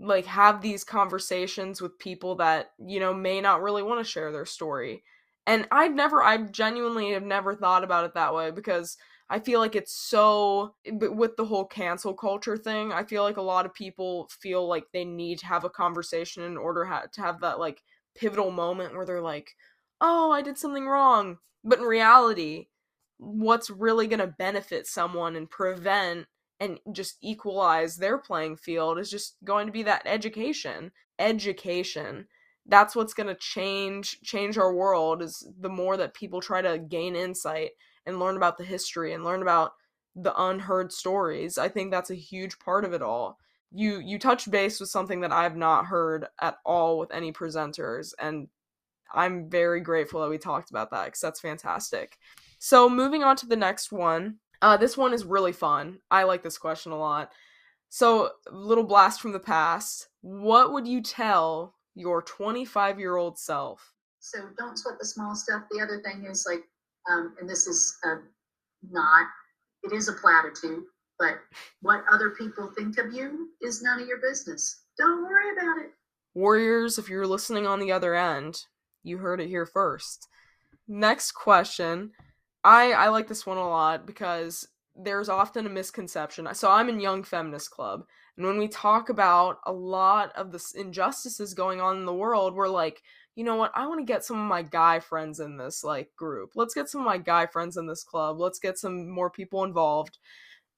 like 0.00 0.26
have 0.26 0.60
these 0.60 0.84
conversations 0.84 1.80
with 1.80 1.98
people 1.98 2.36
that 2.36 2.72
you 2.84 3.00
know 3.00 3.14
may 3.14 3.40
not 3.40 3.62
really 3.62 3.82
want 3.82 4.04
to 4.04 4.10
share 4.10 4.30
their 4.32 4.44
story 4.44 5.02
and 5.46 5.66
i've 5.72 5.94
never 5.94 6.22
i 6.22 6.36
genuinely 6.36 7.12
have 7.12 7.22
never 7.22 7.54
thought 7.54 7.84
about 7.84 8.04
it 8.04 8.14
that 8.14 8.34
way 8.34 8.50
because 8.50 8.96
I 9.30 9.38
feel 9.40 9.60
like 9.60 9.76
it's 9.76 9.92
so 9.92 10.74
eh, 10.86 10.92
with 10.92 11.36
the 11.36 11.44
whole 11.44 11.66
cancel 11.66 12.14
culture 12.14 12.56
thing. 12.56 12.92
I 12.92 13.04
feel 13.04 13.22
like 13.22 13.36
a 13.36 13.42
lot 13.42 13.66
of 13.66 13.74
people 13.74 14.28
feel 14.40 14.66
like 14.66 14.86
they 14.92 15.04
need 15.04 15.38
to 15.40 15.46
have 15.46 15.64
a 15.64 15.70
conversation 15.70 16.44
in 16.44 16.56
order 16.56 16.84
ha- 16.84 17.06
to 17.12 17.20
have 17.20 17.40
that 17.40 17.58
like 17.58 17.82
pivotal 18.14 18.50
moment 18.50 18.94
where 18.94 19.04
they're 19.04 19.20
like, 19.20 19.54
"Oh, 20.00 20.30
I 20.30 20.42
did 20.42 20.58
something 20.58 20.86
wrong." 20.86 21.38
But 21.64 21.78
in 21.80 21.84
reality, 21.84 22.68
what's 23.18 23.70
really 23.70 24.06
going 24.06 24.20
to 24.20 24.26
benefit 24.26 24.86
someone 24.86 25.36
and 25.36 25.50
prevent 25.50 26.26
and 26.60 26.78
just 26.92 27.18
equalize 27.22 27.96
their 27.96 28.18
playing 28.18 28.56
field 28.56 28.98
is 28.98 29.10
just 29.10 29.36
going 29.44 29.66
to 29.66 29.72
be 29.72 29.82
that 29.84 30.02
education. 30.06 30.92
Education 31.18 32.28
that's 32.68 32.94
what's 32.94 33.14
going 33.14 33.26
to 33.26 33.34
change 33.34 34.20
change 34.20 34.58
our 34.58 34.72
world 34.72 35.22
is 35.22 35.48
the 35.58 35.68
more 35.70 35.96
that 35.96 36.14
people 36.14 36.40
try 36.40 36.60
to 36.60 36.78
gain 36.78 37.16
insight 37.16 37.70
and 38.06 38.20
learn 38.20 38.36
about 38.36 38.58
the 38.58 38.64
history 38.64 39.14
and 39.14 39.24
learn 39.24 39.42
about 39.42 39.72
the 40.14 40.34
unheard 40.40 40.92
stories. 40.92 41.58
I 41.58 41.68
think 41.68 41.90
that's 41.90 42.10
a 42.10 42.14
huge 42.14 42.58
part 42.58 42.84
of 42.84 42.92
it 42.92 43.02
all. 43.02 43.38
You 43.72 43.98
you 44.00 44.18
touched 44.18 44.50
base 44.50 44.80
with 44.80 44.90
something 44.90 45.20
that 45.20 45.32
I've 45.32 45.56
not 45.56 45.86
heard 45.86 46.26
at 46.40 46.58
all 46.64 46.98
with 46.98 47.10
any 47.12 47.32
presenters 47.32 48.12
and 48.18 48.48
I'm 49.14 49.48
very 49.48 49.80
grateful 49.80 50.20
that 50.22 50.30
we 50.30 50.38
talked 50.38 50.70
about 50.70 50.90
that 50.90 51.12
cuz 51.12 51.20
that's 51.20 51.40
fantastic. 51.40 52.18
So 52.58 52.88
moving 52.88 53.22
on 53.22 53.36
to 53.36 53.46
the 53.46 53.56
next 53.56 53.92
one. 53.92 54.38
Uh 54.62 54.76
this 54.76 54.96
one 54.96 55.12
is 55.12 55.24
really 55.24 55.52
fun. 55.52 56.00
I 56.10 56.24
like 56.24 56.42
this 56.42 56.58
question 56.58 56.92
a 56.92 56.98
lot. 56.98 57.32
So, 57.90 58.32
little 58.50 58.84
blast 58.84 59.20
from 59.20 59.32
the 59.32 59.40
past. 59.40 60.08
What 60.20 60.72
would 60.72 60.86
you 60.86 61.02
tell 61.02 61.74
your 61.94 62.22
25 62.22 62.98
year 62.98 63.16
old 63.16 63.38
self? 63.38 63.94
So 64.20 64.38
don't 64.58 64.76
sweat 64.76 64.98
the 64.98 65.06
small 65.06 65.34
stuff. 65.34 65.62
The 65.70 65.80
other 65.80 66.00
thing 66.02 66.26
is 66.30 66.46
like, 66.48 66.64
um, 67.10 67.34
and 67.40 67.48
this 67.48 67.66
is 67.66 67.96
uh, 68.04 68.16
not, 68.90 69.26
it 69.84 69.92
is 69.92 70.08
a 70.08 70.12
platitude, 70.12 70.82
but 71.18 71.38
what 71.80 72.04
other 72.12 72.30
people 72.30 72.70
think 72.76 72.98
of 72.98 73.12
you 73.12 73.48
is 73.62 73.82
none 73.82 74.02
of 74.02 74.06
your 74.06 74.18
business. 74.18 74.82
Don't 74.98 75.22
worry 75.22 75.52
about 75.52 75.82
it. 75.82 75.92
Warriors, 76.34 76.98
if 76.98 77.08
you're 77.08 77.26
listening 77.26 77.66
on 77.66 77.80
the 77.80 77.90
other 77.90 78.14
end, 78.14 78.64
you 79.08 79.18
heard 79.18 79.40
it 79.40 79.48
here 79.48 79.66
first. 79.66 80.28
Next 80.86 81.32
question. 81.32 82.12
I 82.62 82.92
I 82.92 83.08
like 83.08 83.28
this 83.28 83.46
one 83.46 83.58
a 83.58 83.68
lot 83.68 84.06
because 84.06 84.68
there's 84.94 85.28
often 85.28 85.66
a 85.66 85.70
misconception. 85.70 86.48
So 86.54 86.70
I'm 86.70 86.88
in 86.88 87.00
Young 87.00 87.22
Feminist 87.22 87.70
Club, 87.70 88.04
and 88.36 88.46
when 88.46 88.58
we 88.58 88.68
talk 88.68 89.08
about 89.08 89.58
a 89.66 89.72
lot 89.72 90.32
of 90.36 90.52
the 90.52 90.64
injustices 90.76 91.54
going 91.54 91.80
on 91.80 91.96
in 91.96 92.04
the 92.04 92.14
world, 92.14 92.54
we're 92.54 92.68
like, 92.68 93.02
you 93.34 93.44
know 93.44 93.56
what? 93.56 93.72
I 93.74 93.86
want 93.86 94.00
to 94.00 94.04
get 94.04 94.24
some 94.24 94.38
of 94.40 94.48
my 94.48 94.62
guy 94.62 94.98
friends 94.98 95.40
in 95.40 95.56
this 95.56 95.84
like 95.84 96.10
group. 96.16 96.50
Let's 96.54 96.74
get 96.74 96.88
some 96.88 97.00
of 97.00 97.06
my 97.06 97.18
guy 97.18 97.46
friends 97.46 97.76
in 97.76 97.86
this 97.86 98.02
club. 98.02 98.38
Let's 98.38 98.58
get 98.58 98.78
some 98.78 99.08
more 99.08 99.30
people 99.30 99.64
involved. 99.64 100.18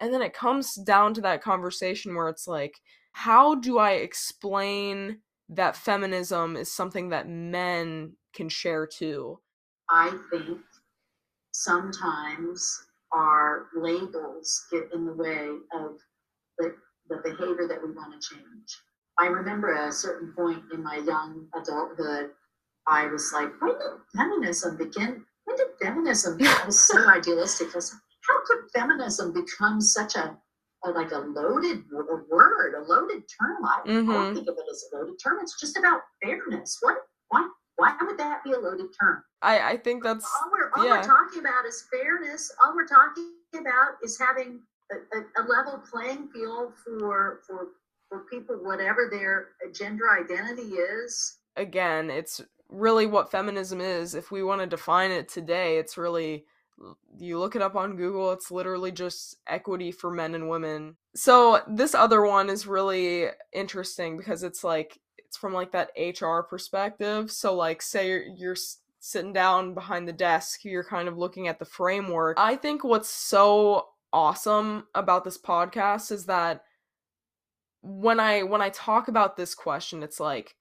And 0.01 0.13
then 0.13 0.23
it 0.23 0.33
comes 0.33 0.75
down 0.75 1.15
to 1.15 1.21
that 1.23 1.43
conversation 1.43 2.15
where 2.15 2.29
it's 2.29 2.47
like, 2.47 2.81
how 3.13 3.55
do 3.55 3.79
I 3.79 3.93
explain 3.93 5.21
that 5.51 5.77
feminism 5.77 6.57
is 6.57 6.73
something 6.73 7.09
that 7.11 7.29
men 7.29 8.13
can 8.35 8.49
share 8.49 8.87
too? 8.87 9.41
I 9.91 10.17
think 10.31 10.59
sometimes 11.53 12.87
our 13.13 13.67
labels 13.75 14.67
get 14.71 14.89
in 14.95 15.05
the 15.05 15.15
way 15.15 15.49
of 15.75 15.97
the 16.59 16.75
the 17.09 17.17
behavior 17.25 17.67
that 17.69 17.83
we 17.83 17.91
want 17.93 18.13
to 18.13 18.35
change. 18.35 18.81
I 19.19 19.27
remember 19.27 19.75
at 19.75 19.89
a 19.89 19.93
certain 19.93 20.33
point 20.35 20.63
in 20.73 20.83
my 20.83 20.99
young 20.99 21.47
adulthood, 21.55 22.31
I 22.87 23.07
was 23.07 23.33
like, 23.35 23.51
when 23.61 23.73
did 23.73 24.01
feminism 24.17 24.77
begin? 24.77 25.25
When 25.45 25.57
did 25.57 25.67
feminism? 25.83 26.39
I 26.41 26.67
was 26.67 26.79
so 26.87 27.09
idealistic. 27.09 27.69
I 27.75 27.77
was 27.79 27.93
like, 27.93 28.01
how 28.29 28.39
could 28.47 28.71
feminism 28.75 29.33
become 29.33 29.81
such 29.81 30.15
a, 30.15 30.39
a 30.85 30.91
like 30.91 31.11
a 31.11 31.19
loaded 31.19 31.85
word, 31.91 32.75
a 32.75 32.85
loaded 32.85 33.23
term? 33.29 33.65
I, 33.65 33.81
mm-hmm. 33.87 33.89
I 33.89 33.93
don't 33.93 34.07
mm-hmm. 34.07 34.35
think 34.37 34.49
of 34.49 34.55
it 34.57 34.71
as 34.71 34.85
a 34.93 34.97
loaded 34.97 35.17
term. 35.23 35.39
It's 35.43 35.59
just 35.61 35.77
about 35.77 36.01
fairness. 36.23 36.79
What? 36.81 36.97
Why? 37.29 37.49
Why 37.99 38.07
would 38.07 38.19
that 38.19 38.45
be 38.45 38.53
a 38.53 38.59
loaded 38.59 38.89
term? 39.01 39.23
I, 39.43 39.73
I 39.73 39.77
think 39.77 40.03
that's 40.03 40.25
all 40.25 40.51
we're 40.51 40.71
all 40.77 40.85
yeah. 40.85 41.01
we're 41.01 41.07
talking 41.07 41.41
about 41.41 41.67
is 41.67 41.87
fairness. 41.91 42.53
All 42.63 42.75
we're 42.75 42.87
talking 42.87 43.33
about 43.55 43.95
is 44.03 44.19
having 44.19 44.61
a, 44.93 45.41
a, 45.41 45.45
level 45.47 45.83
playing 45.91 46.29
field 46.29 46.75
for 46.85 47.41
for 47.47 47.69
for 48.09 48.21
people, 48.31 48.57
whatever 48.57 49.09
their 49.11 49.49
gender 49.73 50.05
identity 50.11 50.75
is. 50.75 51.39
Again, 51.57 52.11
it's 52.11 52.41
really 52.69 53.07
what 53.07 53.31
feminism 53.31 53.81
is. 53.81 54.15
If 54.15 54.31
we 54.31 54.43
want 54.43 54.61
to 54.61 54.67
define 54.67 55.11
it 55.11 55.29
today, 55.29 55.79
it's 55.79 55.97
really 55.97 56.45
you 57.19 57.39
look 57.39 57.57
it 57.57 57.63
up 57.63 57.77
on 57.77 57.97
Google, 57.97 58.33
it's 58.33 58.51
literally 58.51 58.91
just 58.91 59.37
equity 59.47 59.93
for 59.93 60.11
men 60.11 60.35
and 60.35 60.49
women. 60.49 60.97
So 61.15 61.61
this 61.69 61.95
other 61.95 62.23
one 62.23 62.49
is 62.49 62.67
really 62.67 63.27
interesting 63.53 64.17
because 64.17 64.43
it's 64.43 64.65
like 64.65 64.99
it's 65.31 65.37
from 65.37 65.53
like 65.53 65.71
that 65.71 65.93
HR 65.97 66.41
perspective. 66.41 67.31
So 67.31 67.55
like 67.55 67.83
say 67.83 68.09
you're, 68.09 68.25
you're 68.37 68.57
sitting 68.99 69.33
down 69.33 69.75
behind 69.75 70.09
the 70.09 70.13
desk, 70.13 70.65
you're 70.65 70.83
kind 70.83 71.07
of 71.07 71.17
looking 71.17 71.47
at 71.47 71.61
the 71.61 71.65
framework. 71.65 72.37
I 72.37 72.57
think 72.57 72.83
what's 72.83 73.09
so 73.09 73.91
awesome 74.13 74.89
about 74.93 75.23
this 75.23 75.39
podcast 75.39 76.11
is 76.11 76.27
that 76.27 76.65
when 77.83 78.19
I 78.19 78.43
when 78.43 78.61
I 78.61 78.71
talk 78.71 79.07
about 79.07 79.37
this 79.37 79.55
question, 79.55 80.03
it's 80.03 80.19
like 80.19 80.57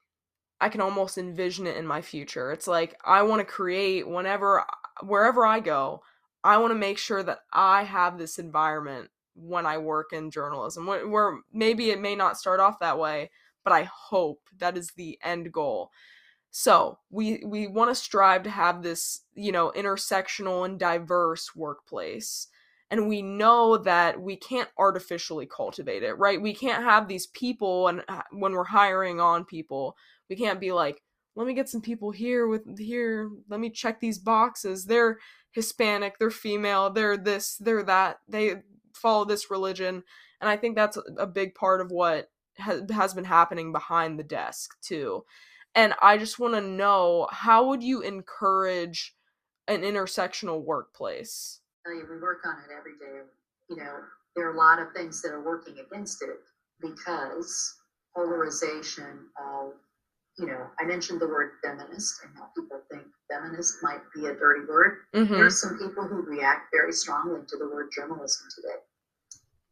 I 0.62 0.70
can 0.70 0.82
almost 0.82 1.18
envision 1.18 1.66
it 1.66 1.76
in 1.76 1.88
my 1.88 2.04
future. 2.04 2.52
It's 2.52 2.68
like 2.68 2.96
I 3.04 3.24
want 3.24 3.40
to 3.40 3.46
create 3.46 4.08
whenever 4.08 4.64
wherever 5.02 5.48
I 5.48 5.62
go, 5.62 6.04
I 6.44 6.58
want 6.58 6.70
to 6.70 6.80
make 6.80 7.00
sure 7.00 7.24
that 7.24 7.40
I 7.52 7.86
have 7.86 8.20
this 8.20 8.38
environment 8.38 9.10
when 9.34 9.66
I 9.66 9.80
work 9.80 10.14
in 10.14 10.30
journalism. 10.30 10.86
Where, 10.86 11.08
where 11.08 11.40
maybe 11.52 11.90
it 11.90 12.00
may 12.00 12.16
not 12.16 12.38
start 12.38 12.60
off 12.60 12.78
that 12.82 13.00
way, 13.00 13.32
but 13.70 13.76
I 13.76 13.84
hope 13.84 14.50
that 14.58 14.76
is 14.76 14.92
the 14.96 15.20
end 15.24 15.52
goal. 15.52 15.92
So, 16.50 16.98
we 17.12 17.44
we 17.46 17.68
want 17.68 17.92
to 17.92 17.96
strive 17.96 18.42
to 18.44 18.50
have 18.50 18.82
this, 18.82 19.22
you 19.36 19.52
know, 19.52 19.72
intersectional 19.76 20.66
and 20.66 20.80
diverse 20.80 21.56
workplace 21.56 22.48
and 22.90 23.08
we 23.08 23.22
know 23.22 23.78
that 23.78 24.20
we 24.20 24.36
can't 24.36 24.70
artificially 24.80 25.46
cultivate 25.46 26.02
it 26.02 26.18
right? 26.18 26.42
We 26.42 26.56
can't 26.56 26.84
have 26.84 27.08
these 27.08 27.28
people 27.28 27.88
and 27.88 28.04
uh, 28.08 28.24
when 28.32 28.54
we're 28.54 28.64
hiring 28.64 29.20
on 29.20 29.46
people 29.46 29.96
we 30.28 30.36
can't 30.36 30.60
be 30.60 30.72
like 30.72 31.04
let 31.36 31.46
me 31.46 31.54
get 31.54 31.70
some 31.70 31.82
people 31.82 32.10
here 32.10 32.48
with 32.48 32.80
here 32.80 33.30
let 33.50 33.60
me 33.60 33.70
check 33.70 34.00
these 34.00 34.18
boxes. 34.18 34.86
They're 34.86 35.20
hispanic 35.52 36.18
they're 36.18 36.32
female 36.32 36.90
they're 36.90 37.18
this 37.18 37.58
they're 37.58 37.84
that 37.84 38.22
they 38.28 38.56
follow 38.94 39.26
this 39.26 39.52
religion. 39.52 40.04
And 40.42 40.50
i 40.50 40.58
think 40.58 40.76
that's 40.76 40.98
a 41.20 41.28
big 41.28 41.54
part 41.54 41.82
of 41.82 41.92
what 41.92 42.30
has 42.60 43.14
been 43.14 43.26
happening 43.26 43.72
behind 43.72 44.18
the 44.20 44.24
desk 44.24 44.80
too 44.82 45.24
and 45.76 45.94
i 46.02 46.18
just 46.18 46.40
want 46.40 46.54
to 46.54 46.62
know 46.62 47.28
how 47.32 47.68
would 47.68 47.84
you 47.84 48.02
encourage 48.02 49.16
an 49.68 49.82
intersectional 49.82 50.64
workplace 50.64 51.60
we 51.98 52.20
work 52.22 52.46
on 52.46 52.56
it 52.60 52.74
every 52.76 52.94
day. 52.94 53.22
You 53.70 53.78
know, 53.78 54.00
there 54.36 54.48
are 54.48 54.54
a 54.54 54.58
lot 54.58 54.80
of 54.80 54.94
things 54.94 55.22
that 55.22 55.32
are 55.32 55.44
working 55.44 55.78
against 55.80 56.22
it 56.22 56.40
because 56.82 57.76
polarization 58.16 59.28
of, 59.38 59.74
you 60.38 60.48
know, 60.48 60.68
I 60.80 60.86
mentioned 60.86 61.20
the 61.20 61.28
word 61.28 61.52
feminist 61.64 62.22
and 62.24 62.36
how 62.36 62.50
people 62.56 62.82
think 62.92 63.04
feminist 63.30 63.78
might 63.82 64.02
be 64.16 64.28
a 64.28 64.36
dirty 64.36 64.66
word. 64.68 65.00
Mm-hmm. 65.16 65.34
There 65.34 65.46
are 65.46 65.52
some 65.52 65.78
people 65.78 66.04
who 66.04 66.22
react 66.22 66.68
very 66.72 66.94
strongly 66.94 67.42
to 67.48 67.58
the 67.58 67.66
word 67.66 67.90
journalism 67.96 68.48
today. 68.56 68.80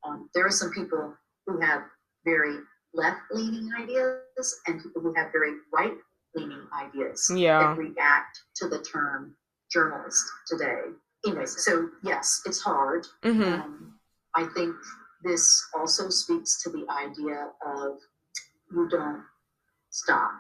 Um, 0.04 0.30
there 0.34 0.46
are 0.46 0.52
some 0.52 0.72
people 0.72 1.14
who 1.46 1.60
have 1.60 1.84
very 2.26 2.58
left 2.94 3.20
leaning 3.32 3.70
ideas 3.80 4.56
and 4.68 4.82
people 4.82 5.02
who 5.02 5.14
have 5.16 5.32
very 5.32 5.54
right 5.74 5.94
leaning 6.36 6.68
ideas 6.82 7.32
yeah. 7.36 7.60
that 7.60 7.78
react 7.78 8.40
to 8.56 8.68
the 8.68 8.80
term 8.80 9.36
journalist 9.72 10.24
today 10.48 10.92
anyways, 11.26 11.64
so 11.64 11.90
yes, 12.04 12.42
it's 12.46 12.62
hard. 12.62 13.06
Mm-hmm. 13.24 13.62
Um, 13.62 13.94
I 14.36 14.48
think 14.56 14.76
this 15.24 15.66
also 15.76 16.10
speaks 16.10 16.62
to 16.64 16.70
the 16.70 16.86
idea 16.92 17.50
of 17.66 17.98
you 18.72 18.88
don't 18.90 19.24
stop. 19.90 20.32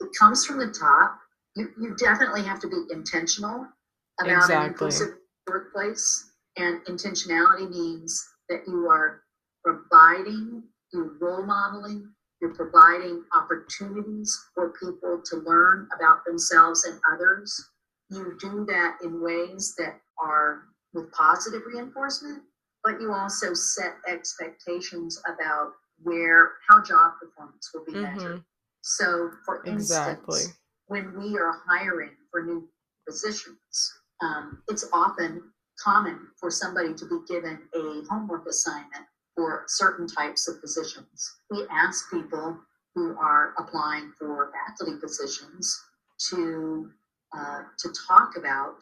It 0.00 0.08
comes 0.18 0.46
from 0.46 0.58
the 0.58 0.68
top. 0.68 1.18
You, 1.56 1.68
you 1.80 1.96
definitely 1.96 2.42
have 2.42 2.60
to 2.60 2.68
be 2.68 2.76
intentional 2.92 3.66
about 4.20 4.36
exactly. 4.36 4.56
an 4.56 4.66
inclusive 4.68 5.08
workplace. 5.48 6.30
And 6.56 6.84
intentionality 6.84 7.70
means 7.70 8.28
that 8.48 8.62
you 8.66 8.88
are 8.88 9.22
providing, 9.64 10.62
you're 10.92 11.16
role 11.20 11.44
modeling, 11.44 12.10
you're 12.40 12.54
providing 12.54 13.24
opportunities 13.34 14.36
for 14.54 14.72
people 14.80 15.20
to 15.24 15.36
learn 15.36 15.88
about 15.94 16.24
themselves 16.24 16.84
and 16.84 16.98
others. 17.12 17.68
You 18.10 18.36
do 18.40 18.64
that 18.66 18.96
in 19.04 19.22
ways 19.22 19.74
that 19.78 20.00
are 20.18 20.62
with 20.92 21.12
positive 21.12 21.62
reinforcement, 21.72 22.42
but 22.82 23.00
you 23.00 23.12
also 23.12 23.54
set 23.54 23.96
expectations 24.08 25.20
about 25.26 25.72
where 26.02 26.52
how 26.68 26.82
job 26.82 27.12
performance 27.20 27.70
will 27.72 27.84
be 27.84 27.92
mm-hmm. 27.92 28.14
measured. 28.14 28.42
So, 28.82 29.30
for 29.44 29.62
exactly. 29.66 30.38
instance, 30.38 30.58
when 30.86 31.18
we 31.18 31.36
are 31.36 31.60
hiring 31.68 32.16
for 32.30 32.42
new 32.42 32.68
positions, 33.06 33.92
um, 34.22 34.62
it's 34.68 34.88
often 34.92 35.42
common 35.82 36.18
for 36.38 36.50
somebody 36.50 36.94
to 36.94 37.04
be 37.06 37.18
given 37.32 37.60
a 37.74 38.02
homework 38.08 38.46
assignment 38.48 39.06
for 39.40 39.64
certain 39.68 40.06
types 40.06 40.48
of 40.48 40.60
positions. 40.60 41.36
We 41.50 41.64
ask 41.70 42.10
people 42.10 42.58
who 42.94 43.16
are 43.16 43.54
applying 43.58 44.12
for 44.18 44.52
faculty 44.52 45.00
positions 45.00 45.80
to 46.28 46.90
uh, 47.34 47.62
to 47.78 47.88
talk 48.06 48.32
about 48.36 48.74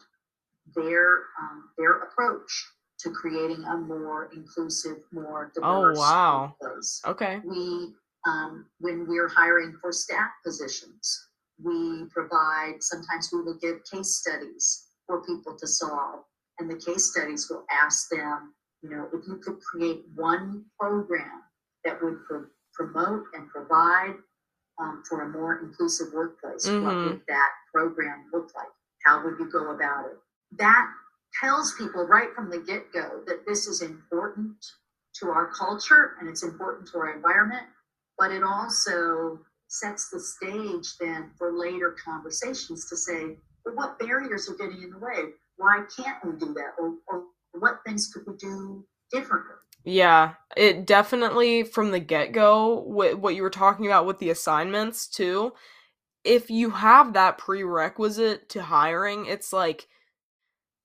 their 0.75 1.19
um, 1.41 1.69
their 1.77 1.99
approach 1.99 2.51
to 2.99 3.09
creating 3.09 3.63
a 3.63 3.77
more 3.77 4.29
inclusive, 4.35 4.97
more 5.13 5.53
oh, 5.61 5.61
diverse 5.61 5.97
oh, 5.97 6.01
wow. 6.01 6.55
workplace. 6.59 7.01
Okay. 7.07 7.39
We 7.45 7.93
um, 8.27 8.65
when 8.81 9.07
we're 9.07 9.29
hiring 9.29 9.77
for 9.79 9.93
staff 9.93 10.31
positions, 10.45 11.27
we 11.63 12.03
provide. 12.11 12.81
Sometimes 12.81 13.29
we 13.31 13.43
will 13.43 13.57
give 13.61 13.77
case 13.89 14.17
studies 14.17 14.87
for 15.07 15.23
people 15.23 15.55
to 15.57 15.67
solve, 15.67 16.25
and 16.59 16.69
the 16.69 16.75
case 16.75 17.11
studies 17.11 17.47
will 17.49 17.63
ask 17.71 18.09
them, 18.09 18.53
you 18.81 18.89
know, 18.89 19.07
if 19.13 19.27
you 19.27 19.35
could 19.37 19.59
create 19.59 20.03
one 20.15 20.65
program 20.79 21.43
that 21.83 22.01
would 22.01 22.23
pro- 22.25 22.45
promote 22.73 23.23
and 23.33 23.49
provide 23.49 24.15
um, 24.79 25.03
for 25.07 25.23
a 25.23 25.29
more 25.29 25.59
inclusive 25.59 26.07
workplace, 26.13 26.67
mm-hmm. 26.67 26.85
what 26.85 26.95
would 26.95 27.21
that 27.27 27.49
program 27.73 28.25
look 28.33 28.51
like? 28.55 28.67
How 29.05 29.23
would 29.23 29.37
you 29.39 29.49
go 29.51 29.71
about 29.73 30.05
it? 30.05 30.17
That 30.57 30.87
tells 31.41 31.75
people 31.77 32.05
right 32.05 32.29
from 32.35 32.49
the 32.49 32.59
get 32.59 32.91
go 32.93 33.21
that 33.27 33.45
this 33.45 33.67
is 33.67 33.81
important 33.81 34.55
to 35.15 35.27
our 35.27 35.51
culture 35.57 36.15
and 36.19 36.29
it's 36.29 36.43
important 36.43 36.87
to 36.89 36.97
our 36.97 37.15
environment, 37.15 37.63
but 38.17 38.31
it 38.31 38.43
also 38.43 39.39
sets 39.67 40.09
the 40.09 40.19
stage 40.19 40.97
then 40.99 41.29
for 41.37 41.51
later 41.51 41.95
conversations 42.03 42.89
to 42.89 42.97
say, 42.97 43.37
well, 43.65 43.75
what 43.75 43.99
barriers 43.99 44.49
are 44.49 44.55
getting 44.55 44.81
in 44.81 44.91
the 44.91 44.97
way? 44.97 45.31
Why 45.57 45.83
can't 45.95 46.17
we 46.25 46.31
do 46.39 46.53
that? 46.53 46.71
Or, 46.79 46.95
or 47.07 47.23
what 47.53 47.79
things 47.85 48.11
could 48.13 48.23
we 48.27 48.37
do 48.37 48.85
differently? 49.11 49.55
Yeah, 49.85 50.33
it 50.57 50.85
definitely 50.85 51.63
from 51.63 51.91
the 51.91 51.99
get 51.99 52.31
go, 52.31 52.81
what, 52.81 53.19
what 53.19 53.35
you 53.35 53.43
were 53.43 53.49
talking 53.49 53.85
about 53.85 54.05
with 54.05 54.19
the 54.19 54.29
assignments 54.29 55.07
too, 55.07 55.53
if 56.23 56.49
you 56.49 56.69
have 56.71 57.13
that 57.13 57.37
prerequisite 57.37 58.49
to 58.49 58.61
hiring, 58.61 59.25
it's 59.25 59.53
like, 59.53 59.87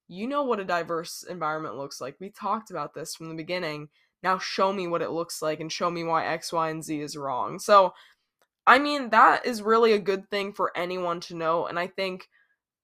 you 0.06 0.26
know 0.26 0.44
what 0.44 0.60
a 0.60 0.64
diverse 0.64 1.24
environment 1.28 1.76
looks 1.76 2.00
like. 2.00 2.16
We 2.20 2.30
talked 2.30 2.70
about 2.70 2.94
this 2.94 3.14
from 3.14 3.28
the 3.28 3.34
beginning. 3.34 3.88
Now 4.22 4.38
show 4.38 4.72
me 4.72 4.86
what 4.86 5.02
it 5.02 5.10
looks 5.10 5.42
like 5.42 5.60
and 5.60 5.72
show 5.72 5.90
me 5.90 6.04
why 6.04 6.26
X, 6.26 6.52
Y, 6.52 6.70
and 6.70 6.84
Z 6.84 7.00
is 7.00 7.16
wrong. 7.16 7.58
So, 7.58 7.94
I 8.66 8.78
mean, 8.78 9.10
that 9.10 9.44
is 9.44 9.60
really 9.60 9.92
a 9.92 9.98
good 9.98 10.30
thing 10.30 10.52
for 10.52 10.76
anyone 10.76 11.20
to 11.20 11.34
know. 11.34 11.66
And 11.66 11.78
I 11.78 11.88
think 11.88 12.28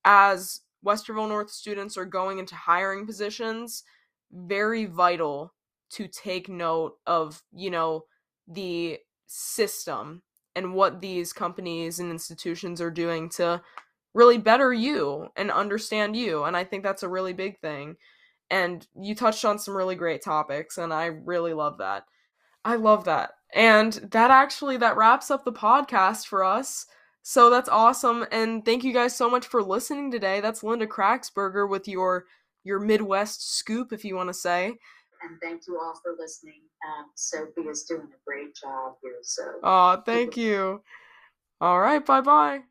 as 0.05 0.61
Westerville 0.85 1.29
North 1.29 1.51
students 1.51 1.97
are 1.97 2.05
going 2.05 2.39
into 2.39 2.55
hiring 2.55 3.07
positions, 3.07 3.85
very 4.33 4.87
vital 4.87 5.55
to 5.91 6.09
take 6.09 6.49
note 6.49 6.95
of, 7.07 7.43
you 7.53 7.71
know, 7.71 8.05
the 8.47 8.99
system 9.27 10.23
and 10.57 10.75
what 10.75 11.01
these 11.01 11.33
companies 11.33 11.99
and 11.99 12.11
institutions 12.11 12.81
are 12.81 12.91
doing 12.91 13.29
to 13.29 13.63
really 14.15 14.39
better 14.39 14.73
you 14.73 15.29
and 15.37 15.51
understand 15.51 16.17
you. 16.17 16.45
And 16.45 16.57
I 16.57 16.65
think 16.65 16.83
that's 16.83 17.03
a 17.03 17.09
really 17.09 17.33
big 17.33 17.59
thing. 17.61 17.97
And 18.51 18.87
you 19.01 19.15
touched 19.15 19.45
on 19.45 19.59
some 19.59 19.77
really 19.77 19.95
great 19.95 20.23
topics, 20.23 20.77
and 20.77 20.93
I 20.93 21.07
really 21.07 21.55
love 21.55 21.79
that. 21.79 22.05
I 22.65 22.75
love 22.75 23.05
that. 23.05 23.31
And 23.55 23.93
that 24.11 24.31
actually 24.31 24.77
that 24.79 24.97
wraps 24.97 25.31
up 25.31 25.45
the 25.45 25.53
podcast 25.53 26.27
for 26.27 26.43
us. 26.43 26.87
So 27.23 27.51
that's 27.51 27.69
awesome. 27.69 28.27
And 28.33 28.65
thank 28.65 28.83
you 28.83 28.93
guys 28.93 29.15
so 29.15 29.29
much 29.29 29.47
for 29.47 29.63
listening 29.63 30.11
today. 30.11 30.41
That's 30.41 30.63
Lynda 30.63 30.87
Kraxberger 30.87 31.69
with 31.69 31.87
your 31.89 32.27
your 32.65 32.79
Midwest 32.79 33.57
scoop, 33.57 33.93
if 33.93 34.05
you 34.05 34.15
want 34.17 34.29
to 34.29 34.35
say 34.35 34.75
and 35.23 35.41
thank 35.41 35.67
you 35.67 35.79
all 35.79 35.95
for 36.03 36.15
listening. 36.19 36.63
Um, 36.87 37.11
Sophie 37.15 37.69
is 37.69 37.85
doing 37.85 38.03
a 38.03 38.21
great 38.27 38.55
job 38.55 38.95
here. 39.03 39.19
So, 39.23 39.43
oh, 39.63 40.03
thank 40.05 40.37
you. 40.37 40.83
All 41.61 41.81
right, 41.81 42.05
bye 42.05 42.21
bye. 42.21 42.63